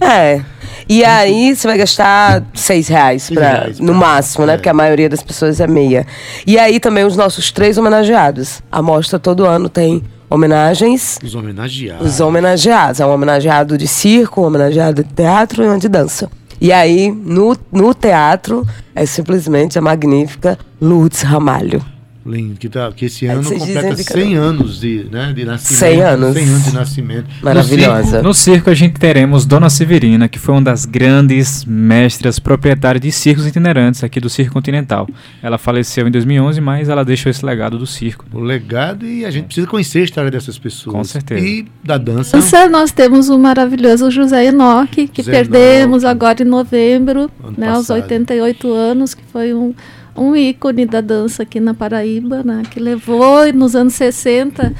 É, 0.00 0.06
é. 0.06 0.42
E 0.88 1.04
aí 1.04 1.54
você 1.56 1.66
vai 1.66 1.76
gastar 1.78 2.44
seis 2.54 2.86
reais, 2.86 3.24
Seis 3.24 3.36
pra, 3.38 3.50
reais 3.50 3.80
no 3.80 3.92
máximo, 3.92 4.46
né? 4.46 4.52
é. 4.52 4.56
Porque 4.56 4.68
a 4.68 4.74
maioria 4.74 5.08
das 5.08 5.20
pessoas 5.20 5.60
é 5.60 5.66
meia. 5.66 6.06
E 6.46 6.56
aí 6.56 6.78
também 6.78 7.04
os 7.04 7.16
nossos 7.16 7.50
três 7.50 7.76
homenageados. 7.76 8.62
A 8.70 8.80
mostra 8.80 9.18
todo 9.18 9.44
ano 9.44 9.68
tem 9.68 10.04
homenagens. 10.30 11.18
Os 11.24 11.34
homenageados. 11.34 12.06
Os 12.06 12.20
homenageados. 12.20 13.00
É 13.00 13.06
um 13.06 13.10
homenageado 13.12 13.76
de 13.76 13.88
circo, 13.88 14.42
um 14.42 14.44
homenageado 14.44 15.02
de 15.02 15.12
teatro 15.12 15.64
e 15.64 15.68
um 15.68 15.76
de 15.78 15.88
dança. 15.88 16.30
E 16.60 16.72
aí, 16.72 17.10
no, 17.10 17.56
no 17.72 17.92
teatro, 17.92 18.64
é 18.94 19.04
simplesmente 19.04 19.76
a 19.78 19.82
magnífica 19.82 20.56
Lourdes 20.80 21.22
Ramalho. 21.22 21.84
Lindo, 22.26 22.56
que, 22.58 22.68
tá, 22.68 22.90
que 22.92 23.04
esse 23.04 23.26
ano 23.26 23.42
completa 23.42 23.94
dizem 23.94 23.94
de 23.94 24.04
100 24.04 24.34
anos 24.34 24.80
de, 24.80 25.06
né, 25.10 25.32
de 25.32 25.44
nascimento. 25.44 25.78
100 25.78 26.02
anos. 26.02 26.34
100 26.34 26.48
anos 26.48 26.64
de 26.64 26.74
nascimento. 26.74 27.26
Maravilhosa. 27.42 28.22
No 28.22 28.34
circo 28.34 28.68
a 28.68 28.74
gente 28.74 28.98
teremos 28.98 29.46
Dona 29.46 29.70
Severina, 29.70 30.28
que 30.28 30.38
foi 30.38 30.54
uma 30.54 30.62
das 30.62 30.84
grandes 30.84 31.64
mestras 31.64 32.38
proprietárias 32.38 33.00
de 33.00 33.12
circos 33.12 33.46
itinerantes 33.46 34.02
aqui 34.02 34.18
do 34.18 34.28
Circo 34.28 34.54
Continental. 34.54 35.08
Ela 35.42 35.56
faleceu 35.58 36.08
em 36.08 36.10
2011, 36.10 36.60
mas 36.60 36.88
ela 36.88 37.04
deixou 37.04 37.30
esse 37.30 37.44
legado 37.44 37.78
do 37.78 37.86
circo. 37.86 38.24
O 38.32 38.40
legado 38.40 39.06
e 39.06 39.24
a 39.24 39.30
gente 39.30 39.46
precisa 39.46 39.66
conhecer 39.66 40.00
a 40.00 40.04
história 40.04 40.30
dessas 40.30 40.58
pessoas. 40.58 40.96
Com 40.96 41.04
certeza. 41.04 41.46
E 41.46 41.66
da 41.84 41.96
dança. 41.96 42.36
Dança, 42.36 42.68
nós 42.68 42.90
temos 42.90 43.28
o 43.28 43.38
maravilhoso 43.38 44.10
José 44.10 44.46
Enoque, 44.46 45.06
que 45.06 45.22
José 45.22 45.32
perdemos 45.32 46.02
Enoque. 46.02 46.06
agora 46.06 46.42
em 46.42 46.46
novembro, 46.46 47.30
Ano 47.42 47.54
né, 47.56 47.68
aos 47.68 47.86
passado. 47.86 48.02
88 48.02 48.72
anos, 48.72 49.14
que 49.14 49.22
foi 49.32 49.54
um, 49.54 49.72
um 50.16 50.34
ícone 50.34 50.86
da 50.86 51.00
dança 51.00 51.42
aqui 51.42 51.60
na 51.60 51.74
Paraíba, 51.74 52.42
né, 52.42 52.62
que 52.70 52.80
levou 52.80 53.52
nos 53.52 53.76
anos 53.76 53.94
60 53.94 54.72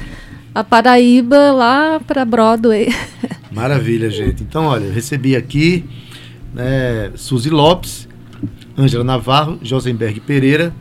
a 0.53 0.63
Paraíba 0.63 1.51
lá 1.51 1.99
para 1.99 2.25
Broadway. 2.25 2.87
Maravilha, 3.51 4.09
gente. 4.09 4.43
Então, 4.43 4.65
olha, 4.65 4.91
recebi 4.91 5.35
aqui 5.35 5.85
né, 6.53 7.11
Suzy 7.15 7.49
Lopes, 7.49 8.07
Ângela 8.77 9.03
Navarro, 9.03 9.59
Josenberg 9.61 10.19
Pereira, 10.21 10.73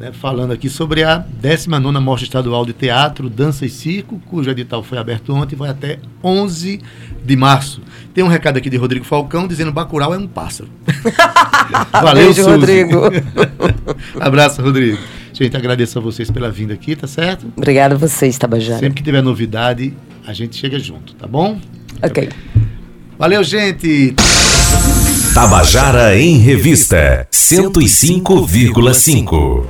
né, 0.00 0.12
falando 0.12 0.50
aqui 0.50 0.70
sobre 0.70 1.04
a 1.04 1.22
19ª 1.42 2.00
Mostra 2.00 2.24
Estadual 2.24 2.64
de 2.64 2.72
Teatro, 2.72 3.28
Dança 3.28 3.66
e 3.66 3.68
Circo, 3.68 4.18
cujo 4.24 4.50
edital 4.50 4.82
foi 4.82 4.96
aberto 4.96 5.34
ontem 5.34 5.54
e 5.54 5.58
vai 5.58 5.68
até 5.68 5.98
11 6.24 6.80
de 7.22 7.36
março. 7.36 7.82
Tem 8.14 8.24
um 8.24 8.26
recado 8.26 8.56
aqui 8.56 8.70
de 8.70 8.78
Rodrigo 8.78 9.04
Falcão 9.04 9.46
dizendo 9.46 9.70
Bacurau 9.70 10.14
é 10.14 10.18
um 10.18 10.26
pássaro. 10.26 10.70
Valeu, 11.92 12.24
Beijo, 12.24 12.42
Suzy. 12.42 12.50
Rodrigo. 12.50 13.00
Abraço, 14.18 14.62
Rodrigo. 14.62 14.96
Gente, 15.34 15.54
agradeço 15.54 15.98
a 15.98 16.02
vocês 16.02 16.30
pela 16.30 16.50
vinda 16.50 16.72
aqui, 16.72 16.96
tá 16.96 17.06
certo? 17.06 17.52
Obrigada 17.54 17.94
a 17.94 17.98
vocês, 17.98 18.38
Tabajara. 18.38 18.80
Sempre 18.80 18.94
que 18.94 19.02
tiver 19.02 19.22
novidade, 19.22 19.92
a 20.26 20.32
gente 20.32 20.56
chega 20.56 20.78
junto, 20.78 21.14
tá 21.14 21.26
bom? 21.26 21.60
Ok. 22.02 22.30
Valeu, 23.18 23.44
gente! 23.44 24.14
Tabajara 25.34 26.18
em 26.18 26.38
Revista 26.38 27.28
105,5. 27.30 29.66